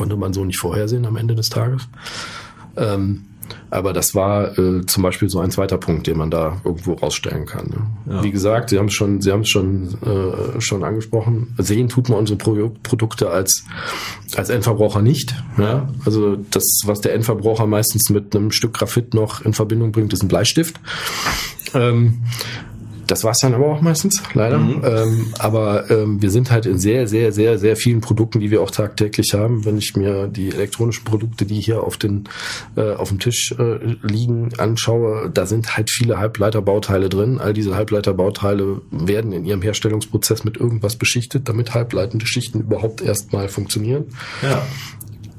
konnte 0.00 0.16
man 0.16 0.32
so 0.32 0.42
nicht 0.46 0.58
vorhersehen 0.58 1.04
am 1.04 1.16
Ende 1.16 1.34
des 1.34 1.50
Tages. 1.50 1.86
Ähm, 2.74 3.26
aber 3.68 3.92
das 3.92 4.14
war 4.14 4.58
äh, 4.58 4.86
zum 4.86 5.02
Beispiel 5.02 5.28
so 5.28 5.40
ein 5.40 5.50
zweiter 5.50 5.76
Punkt, 5.76 6.06
den 6.06 6.16
man 6.16 6.30
da 6.30 6.62
irgendwo 6.64 6.94
rausstellen 6.94 7.44
kann. 7.44 7.66
Ne? 7.66 8.14
Ja. 8.14 8.22
Wie 8.22 8.30
gesagt, 8.30 8.70
Sie 8.70 8.78
haben 8.78 8.86
es 8.86 8.94
schon, 8.94 9.20
Sie 9.20 9.30
haben 9.30 9.42
es 9.42 9.50
schon 9.50 9.98
äh, 10.00 10.58
schon 10.58 10.84
angesprochen. 10.84 11.54
Sehen 11.58 11.90
tut 11.90 12.08
man 12.08 12.20
unsere 12.20 12.38
Pro 12.38 12.70
Produkte 12.82 13.28
als 13.28 13.64
als 14.36 14.48
Endverbraucher 14.48 15.02
nicht. 15.02 15.34
Ja? 15.58 15.90
Also 16.06 16.36
das, 16.36 16.64
was 16.86 17.02
der 17.02 17.12
Endverbraucher 17.12 17.66
meistens 17.66 18.08
mit 18.08 18.34
einem 18.34 18.52
Stück 18.52 18.72
Graphit 18.72 19.12
noch 19.12 19.42
in 19.42 19.52
Verbindung 19.52 19.92
bringt, 19.92 20.14
ist 20.14 20.22
ein 20.22 20.28
Bleistift. 20.28 20.80
Ähm, 21.74 22.22
das 23.10 23.24
war's 23.24 23.38
dann 23.38 23.54
aber 23.54 23.66
auch 23.66 23.80
meistens, 23.80 24.22
leider. 24.34 24.58
Mhm. 24.58 24.82
Ähm, 24.84 25.34
aber 25.38 25.90
ähm, 25.90 26.22
wir 26.22 26.30
sind 26.30 26.50
halt 26.50 26.66
in 26.66 26.78
sehr, 26.78 27.08
sehr, 27.08 27.32
sehr, 27.32 27.58
sehr 27.58 27.76
vielen 27.76 28.00
Produkten, 28.00 28.38
die 28.38 28.50
wir 28.50 28.62
auch 28.62 28.70
tagtäglich 28.70 29.34
haben. 29.34 29.64
Wenn 29.64 29.78
ich 29.78 29.96
mir 29.96 30.28
die 30.28 30.50
elektronischen 30.50 31.04
Produkte, 31.04 31.44
die 31.44 31.60
hier 31.60 31.82
auf, 31.82 31.96
den, 31.96 32.28
äh, 32.76 32.92
auf 32.92 33.08
dem 33.08 33.18
Tisch 33.18 33.52
äh, 33.58 33.78
liegen, 34.02 34.50
anschaue, 34.58 35.28
da 35.32 35.46
sind 35.46 35.76
halt 35.76 35.90
viele 35.90 36.18
Halbleiterbauteile 36.18 37.08
drin. 37.08 37.40
All 37.40 37.52
diese 37.52 37.74
Halbleiterbauteile 37.74 38.80
werden 38.90 39.32
in 39.32 39.44
ihrem 39.44 39.62
Herstellungsprozess 39.62 40.44
mit 40.44 40.56
irgendwas 40.56 40.96
beschichtet, 40.96 41.48
damit 41.48 41.74
halbleitende 41.74 42.26
Schichten 42.26 42.60
überhaupt 42.60 43.00
erstmal 43.00 43.48
funktionieren. 43.48 44.04
Ja. 44.42 44.62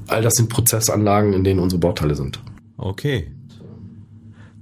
All 0.08 0.20
das 0.20 0.34
sind 0.34 0.50
Prozessanlagen, 0.50 1.32
in 1.32 1.42
denen 1.42 1.60
unsere 1.60 1.80
Bauteile 1.80 2.14
sind. 2.14 2.38
Okay. 2.76 3.28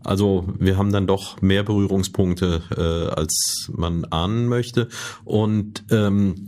Also 0.05 0.47
wir 0.59 0.77
haben 0.77 0.93
dann 0.93 1.07
doch 1.07 1.41
mehr 1.43 1.63
Berührungspunkte, 1.63 2.63
äh, 2.77 3.15
als 3.15 3.71
man 3.73 4.05
ahnen 4.07 4.49
möchte. 4.49 4.89
Und 5.25 5.85
ähm, 5.91 6.47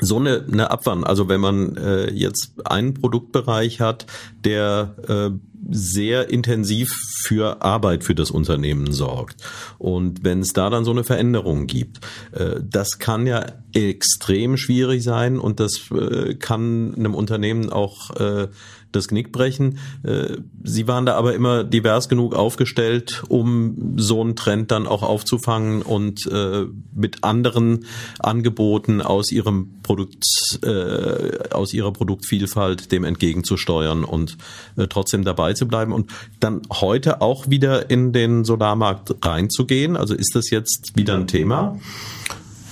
so 0.00 0.16
eine, 0.16 0.44
eine 0.50 0.70
Abwand, 0.70 1.06
also 1.06 1.28
wenn 1.28 1.40
man 1.40 1.76
äh, 1.76 2.10
jetzt 2.10 2.52
einen 2.64 2.94
Produktbereich 2.94 3.80
hat, 3.80 4.06
der 4.44 4.94
äh, 5.08 5.30
sehr 5.70 6.30
intensiv 6.30 6.92
für 7.24 7.62
Arbeit 7.62 8.04
für 8.04 8.14
das 8.14 8.30
Unternehmen 8.30 8.92
sorgt. 8.92 9.42
Und 9.78 10.24
wenn 10.24 10.40
es 10.40 10.52
da 10.52 10.70
dann 10.70 10.84
so 10.84 10.92
eine 10.92 11.04
Veränderung 11.04 11.66
gibt, 11.66 11.98
äh, 12.32 12.60
das 12.62 12.98
kann 12.98 13.26
ja 13.26 13.44
extrem 13.74 14.56
schwierig 14.56 15.02
sein 15.02 15.38
und 15.38 15.60
das 15.60 15.90
äh, 15.90 16.34
kann 16.34 16.94
einem 16.94 17.14
Unternehmen 17.14 17.70
auch 17.70 18.10
äh, 18.16 18.48
das 18.92 19.08
Knick 19.08 19.32
brechen. 19.32 19.78
Äh, 20.02 20.38
Sie 20.64 20.88
waren 20.88 21.06
da 21.06 21.14
aber 21.14 21.34
immer 21.34 21.64
divers 21.64 22.08
genug 22.08 22.34
aufgestellt, 22.34 23.22
um 23.28 23.94
so 23.96 24.20
einen 24.20 24.36
Trend 24.36 24.70
dann 24.70 24.86
auch 24.86 25.02
aufzufangen 25.02 25.82
und 25.82 26.26
äh, 26.26 26.66
mit 26.94 27.24
anderen 27.24 27.84
Angeboten 28.18 29.00
aus 29.00 29.30
Ihrem 29.30 29.80
Produkt, 29.82 30.24
äh, 30.62 31.48
aus 31.50 31.72
Ihrer 31.72 31.92
Produktvielfalt 31.92 32.92
dem 32.92 33.04
entgegenzusteuern 33.04 34.04
und 34.04 34.36
trotzdem 34.88 35.24
dabei 35.24 35.54
zu 35.54 35.66
bleiben 35.66 35.92
und 35.92 36.10
dann 36.40 36.62
heute 36.70 37.20
auch 37.20 37.48
wieder 37.48 37.90
in 37.90 38.12
den 38.12 38.44
Solarmarkt 38.44 39.24
reinzugehen. 39.24 39.96
Also 39.96 40.14
ist 40.14 40.34
das 40.34 40.50
jetzt 40.50 40.92
wieder 40.96 41.14
ein 41.14 41.26
Thema? 41.26 41.78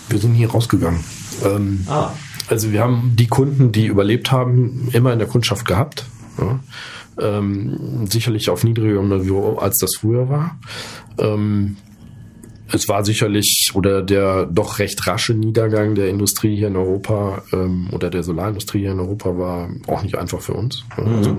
Wir 0.09 0.19
sind 0.19 0.35
hier 0.35 0.51
rausgegangen. 0.51 1.01
Ähm, 1.45 1.85
ah. 1.89 2.13
Also 2.49 2.73
wir 2.73 2.83
haben 2.83 3.15
die 3.17 3.27
Kunden, 3.27 3.73
die 3.73 3.87
überlebt 3.87 4.31
haben, 4.31 4.89
immer 4.93 5.13
in 5.13 5.19
der 5.19 5.29
Kundschaft 5.29 5.67
gehabt. 5.67 6.07
Ja. 6.39 6.61
Ähm, 7.19 8.07
sicherlich 8.09 8.51
auf 8.51 8.63
niedrigerem 8.63 9.09
Niveau, 9.09 9.57
als 9.57 9.79
das 9.79 9.97
früher 9.99 10.29
war. 10.29 10.59
Ähm, 11.19 11.77
es 12.73 12.89
war 12.89 13.05
sicherlich 13.05 13.71
oder 13.75 14.03
der 14.03 14.47
doch 14.47 14.79
recht 14.79 15.07
rasche 15.07 15.35
Niedergang 15.35 15.95
der 15.95 16.09
Industrie 16.09 16.57
hier 16.57 16.69
in 16.69 16.77
Europa 16.77 17.43
ähm, 17.53 17.89
oder 17.93 18.11
der 18.11 18.23
Solarindustrie 18.23 18.81
hier 18.81 18.93
in 18.93 19.01
Europa 19.01 19.39
war 19.39 19.71
auch 19.87 20.03
nicht 20.03 20.17
einfach 20.17 20.41
für 20.41 20.55
uns. 20.55 20.85
Mhm. 20.97 21.15
Also 21.15 21.37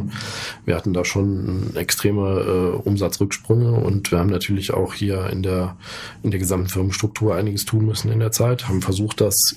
wir 0.65 0.75
hatten 0.75 0.93
da 0.93 1.03
schon 1.03 1.75
extreme 1.75 2.39
äh, 2.39 2.87
Umsatzrücksprünge 2.87 3.71
und 3.71 4.11
wir 4.11 4.19
haben 4.19 4.29
natürlich 4.29 4.73
auch 4.73 4.93
hier 4.93 5.29
in 5.29 5.43
der 5.43 5.75
in 6.23 6.31
der 6.31 6.39
gesamten 6.39 6.69
Firmenstruktur 6.69 7.35
einiges 7.35 7.65
tun 7.65 7.85
müssen 7.85 8.11
in 8.11 8.19
der 8.19 8.31
Zeit, 8.31 8.67
haben 8.67 8.81
versucht, 8.81 9.21
das 9.21 9.55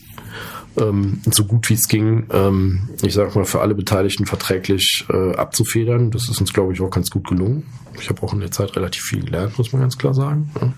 ähm, 0.76 1.20
so 1.30 1.44
gut 1.44 1.68
wie 1.68 1.74
es 1.74 1.88
ging, 1.88 2.26
ähm, 2.33 2.88
ich 3.02 3.14
sag 3.14 3.35
mal, 3.35 3.44
für 3.44 3.61
alle 3.61 3.74
Beteiligten 3.74 4.26
verträglich 4.26 5.04
äh, 5.11 5.35
abzufedern. 5.35 6.11
Das 6.11 6.28
ist 6.28 6.40
uns, 6.40 6.52
glaube 6.52 6.72
ich, 6.72 6.80
auch 6.80 6.90
ganz 6.90 7.11
gut 7.11 7.26
gelungen. 7.28 7.64
Ich 8.00 8.09
habe 8.09 8.22
auch 8.22 8.33
in 8.33 8.40
der 8.40 8.50
Zeit 8.50 8.76
relativ 8.76 9.02
viel 9.02 9.24
gelernt, 9.24 9.59
muss 9.59 9.72
man 9.72 9.83
ganz 9.83 9.98
klar 9.98 10.14
sagen. 10.14 10.50
Ja. 10.61 10.72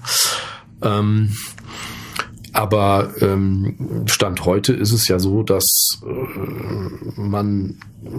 Ähm, 0.82 1.32
aber 2.52 3.10
ähm, 3.20 4.04
Stand 4.06 4.44
heute 4.44 4.74
ist 4.74 4.92
es 4.92 5.08
ja 5.08 5.18
so, 5.18 5.42
dass 5.42 6.00
äh, 6.02 7.20
man 7.20 7.78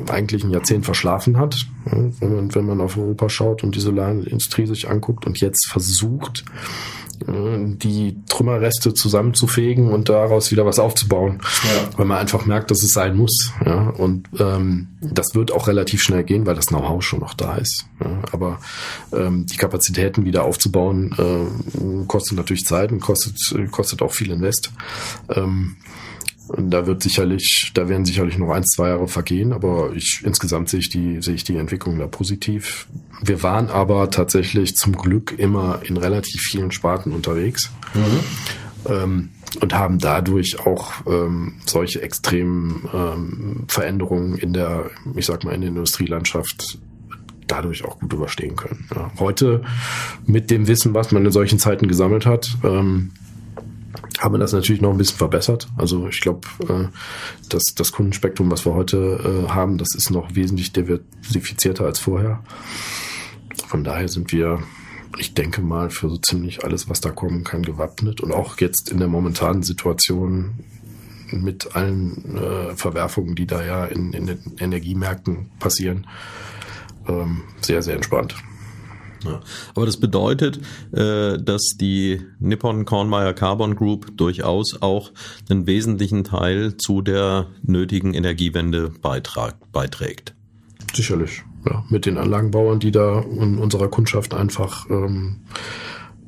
eigentlich 0.09 0.43
ein 0.43 0.51
Jahrzehnt 0.51 0.85
verschlafen 0.85 1.37
hat, 1.37 1.67
wenn, 1.85 2.13
man, 2.19 2.55
wenn 2.55 2.65
man 2.65 2.81
auf 2.81 2.97
Europa 2.97 3.29
schaut 3.29 3.63
und 3.63 3.75
die 3.75 3.81
Solarindustrie 3.81 4.65
sich 4.65 4.89
anguckt 4.89 5.25
und 5.25 5.39
jetzt 5.39 5.67
versucht, 5.69 6.45
die 7.27 8.17
Trümmerreste 8.27 8.93
zusammenzufegen 8.93 9.91
und 9.91 10.09
daraus 10.09 10.51
wieder 10.51 10.65
was 10.65 10.79
aufzubauen, 10.79 11.39
ja. 11.63 11.97
weil 11.97 12.05
man 12.05 12.17
einfach 12.17 12.45
merkt, 12.45 12.71
dass 12.71 12.83
es 12.83 12.91
sein 12.91 13.15
muss. 13.15 13.51
Ja? 13.65 13.89
Und 13.89 14.27
ähm, 14.39 14.87
das 14.99 15.35
wird 15.35 15.51
auch 15.51 15.67
relativ 15.67 16.01
schnell 16.01 16.23
gehen, 16.23 16.45
weil 16.45 16.55
das 16.55 16.67
Know-how 16.67 17.01
schon 17.03 17.19
noch 17.19 17.33
da 17.33 17.55
ist. 17.55 17.85
Ja? 18.03 18.19
Aber 18.31 18.59
ähm, 19.13 19.45
die 19.45 19.57
Kapazitäten 19.57 20.25
wieder 20.25 20.43
aufzubauen, 20.43 21.15
äh, 21.17 22.05
kostet 22.07 22.37
natürlich 22.37 22.65
Zeit 22.65 22.91
und 22.91 22.99
kostet, 22.99 23.37
kostet 23.71 24.01
auch 24.01 24.11
viel 24.11 24.31
Invest. 24.31 24.71
Ähm, 25.29 25.77
und 26.55 26.69
da 26.69 26.85
wird 26.85 27.01
sicherlich, 27.01 27.71
da 27.73 27.89
werden 27.89 28.05
sicherlich 28.05 28.37
noch 28.37 28.51
ein, 28.51 28.63
zwei 28.63 28.89
Jahre 28.89 29.07
vergehen, 29.07 29.53
aber 29.53 29.91
ich 29.95 30.21
insgesamt 30.23 30.69
sehe 30.69 30.81
ich 30.81 30.89
die, 30.89 31.21
sehe 31.21 31.33
ich 31.33 31.43
die 31.43 31.57
Entwicklung 31.57 31.97
da 31.97 32.05
positiv. 32.05 32.87
Wir 33.23 33.41
waren 33.41 33.69
aber 33.69 34.11
tatsächlich 34.11 34.75
zum 34.75 34.95
Glück 34.95 35.33
immer 35.37 35.79
in 35.83 35.97
relativ 35.97 36.41
vielen 36.41 36.71
Sparten 36.71 37.11
unterwegs. 37.11 37.71
Mhm. 37.95 38.91
Ähm, 38.91 39.29
und 39.61 39.73
haben 39.73 39.99
dadurch 39.99 40.65
auch 40.65 40.91
ähm, 41.05 41.53
solche 41.65 42.01
extremen 42.01 42.89
ähm, 42.91 43.65
Veränderungen 43.67 44.35
in 44.35 44.51
der, 44.51 44.89
ich 45.15 45.27
sag 45.27 45.43
mal, 45.43 45.53
in 45.53 45.61
der 45.61 45.69
Industrielandschaft 45.69 46.79
dadurch 47.47 47.85
auch 47.85 47.99
gut 47.99 48.13
überstehen 48.13 48.55
können. 48.55 48.87
Ja. 48.95 49.11
Heute 49.19 49.63
mit 50.25 50.49
dem 50.49 50.67
Wissen, 50.67 50.95
was 50.95 51.11
man 51.11 51.23
in 51.23 51.31
solchen 51.31 51.59
Zeiten 51.59 51.87
gesammelt 51.87 52.25
hat, 52.25 52.57
ähm, 52.63 53.11
haben 54.23 54.35
wir 54.35 54.39
das 54.39 54.53
natürlich 54.53 54.81
noch 54.81 54.91
ein 54.91 54.97
bisschen 54.97 55.17
verbessert. 55.17 55.67
Also 55.75 56.07
ich 56.07 56.21
glaube, 56.21 56.47
äh, 56.69 56.87
das, 57.49 57.63
das 57.75 57.91
Kundenspektrum, 57.91 58.49
was 58.49 58.65
wir 58.65 58.73
heute 58.73 59.45
äh, 59.47 59.49
haben, 59.49 59.77
das 59.77 59.93
ist 59.95 60.11
noch 60.11 60.33
wesentlich 60.33 60.71
diversifizierter 60.71 61.83
als 61.83 61.99
vorher. 61.99 62.41
Von 63.67 63.83
daher 63.83 64.07
sind 64.07 64.31
wir, 64.31 64.63
ich 65.17 65.33
denke 65.33 65.61
mal, 65.61 65.89
für 65.89 66.09
so 66.09 66.17
ziemlich 66.17 66.63
alles, 66.63 66.89
was 66.89 67.01
da 67.01 67.11
kommen 67.11 67.43
kann, 67.43 67.63
gewappnet. 67.63 68.21
Und 68.21 68.31
auch 68.31 68.59
jetzt 68.59 68.89
in 68.89 68.99
der 68.99 69.09
momentanen 69.09 69.61
Situation 69.61 70.59
mit 71.31 71.75
allen 71.75 72.37
äh, 72.37 72.75
Verwerfungen, 72.75 73.35
die 73.35 73.45
da 73.45 73.63
ja 73.63 73.85
in, 73.85 74.13
in 74.13 74.27
den 74.27 74.39
Energiemärkten 74.57 75.49
passieren, 75.59 76.07
ähm, 77.09 77.41
sehr, 77.59 77.81
sehr 77.81 77.95
entspannt. 77.95 78.35
Ja. 79.23 79.39
Aber 79.75 79.85
das 79.85 79.97
bedeutet, 79.97 80.59
äh, 80.91 81.37
dass 81.37 81.75
die 81.79 82.21
Nippon 82.39 82.85
Kornmeier 82.85 83.33
Carbon 83.33 83.75
Group 83.75 84.17
durchaus 84.17 84.81
auch 84.81 85.11
einen 85.49 85.67
wesentlichen 85.67 86.23
Teil 86.23 86.77
zu 86.77 87.01
der 87.01 87.47
nötigen 87.63 88.13
Energiewende 88.13 88.91
beiträgt. 89.01 90.35
Sicherlich. 90.93 91.43
ja, 91.65 91.83
mit 91.89 92.05
den 92.05 92.17
Anlagenbauern, 92.17 92.79
die 92.79 92.91
da 92.91 93.21
in 93.21 93.57
unserer 93.57 93.87
Kundschaft 93.87 94.33
einfach 94.33 94.89
ähm, 94.89 95.37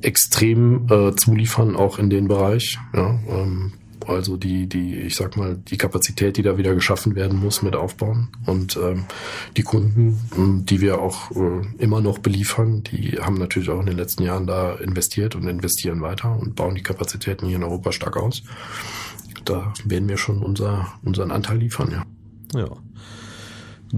extrem 0.00 0.86
äh, 0.90 1.14
zuliefern, 1.14 1.76
auch 1.76 1.98
in 1.98 2.10
den 2.10 2.28
Bereich. 2.28 2.78
Ja, 2.94 3.18
ähm, 3.28 3.72
also 4.08 4.36
die, 4.36 4.68
die, 4.68 4.96
ich 4.96 5.14
sag 5.14 5.36
mal, 5.36 5.56
die 5.56 5.76
Kapazität, 5.76 6.36
die 6.36 6.42
da 6.42 6.58
wieder 6.58 6.74
geschaffen 6.74 7.14
werden 7.14 7.38
muss, 7.38 7.62
mit 7.62 7.76
aufbauen. 7.76 8.28
Und 8.46 8.76
ähm, 8.76 9.04
die 9.56 9.62
Kunden, 9.62 10.64
die 10.66 10.80
wir 10.80 11.00
auch 11.00 11.30
äh, 11.32 11.62
immer 11.78 12.00
noch 12.00 12.18
beliefern, 12.18 12.82
die 12.82 13.18
haben 13.20 13.38
natürlich 13.38 13.70
auch 13.70 13.80
in 13.80 13.86
den 13.86 13.96
letzten 13.96 14.22
Jahren 14.22 14.46
da 14.46 14.74
investiert 14.74 15.34
und 15.34 15.46
investieren 15.48 16.00
weiter 16.00 16.38
und 16.38 16.56
bauen 16.56 16.74
die 16.74 16.82
Kapazitäten 16.82 17.46
hier 17.46 17.56
in 17.56 17.64
Europa 17.64 17.92
stark 17.92 18.16
aus. 18.16 18.42
Da 19.44 19.72
werden 19.84 20.08
wir 20.08 20.16
schon 20.16 20.42
unser, 20.42 20.94
unseren 21.04 21.30
Anteil 21.30 21.58
liefern, 21.58 21.90
ja. 21.92 22.04
Ja. 22.60 22.68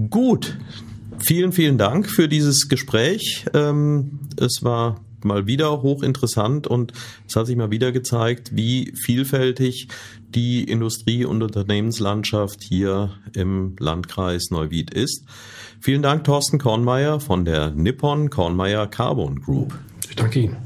Gut. 0.09 0.57
Vielen, 1.19 1.51
vielen 1.51 1.77
Dank 1.77 2.09
für 2.09 2.27
dieses 2.27 2.69
Gespräch. 2.69 3.45
Ähm, 3.53 4.19
es 4.37 4.63
war 4.63 5.01
mal 5.25 5.47
wieder 5.47 5.81
hochinteressant 5.81 6.67
und 6.67 6.93
es 7.27 7.35
hat 7.35 7.47
sich 7.47 7.55
mal 7.55 7.71
wieder 7.71 7.91
gezeigt, 7.91 8.55
wie 8.55 8.93
vielfältig 9.03 9.87
die 10.29 10.63
Industrie- 10.63 11.25
und 11.25 11.41
Unternehmenslandschaft 11.41 12.61
hier 12.61 13.11
im 13.33 13.75
Landkreis 13.79 14.51
Neuwied 14.51 14.93
ist. 14.93 15.25
Vielen 15.81 16.01
Dank, 16.01 16.23
Thorsten 16.23 16.59
Kornmeier 16.59 17.19
von 17.19 17.45
der 17.45 17.71
Nippon 17.71 18.29
Kornmeier 18.29 18.87
Carbon 18.87 19.41
Group. 19.41 19.77
Ich 20.09 20.15
danke 20.15 20.39
Ihnen. 20.39 20.57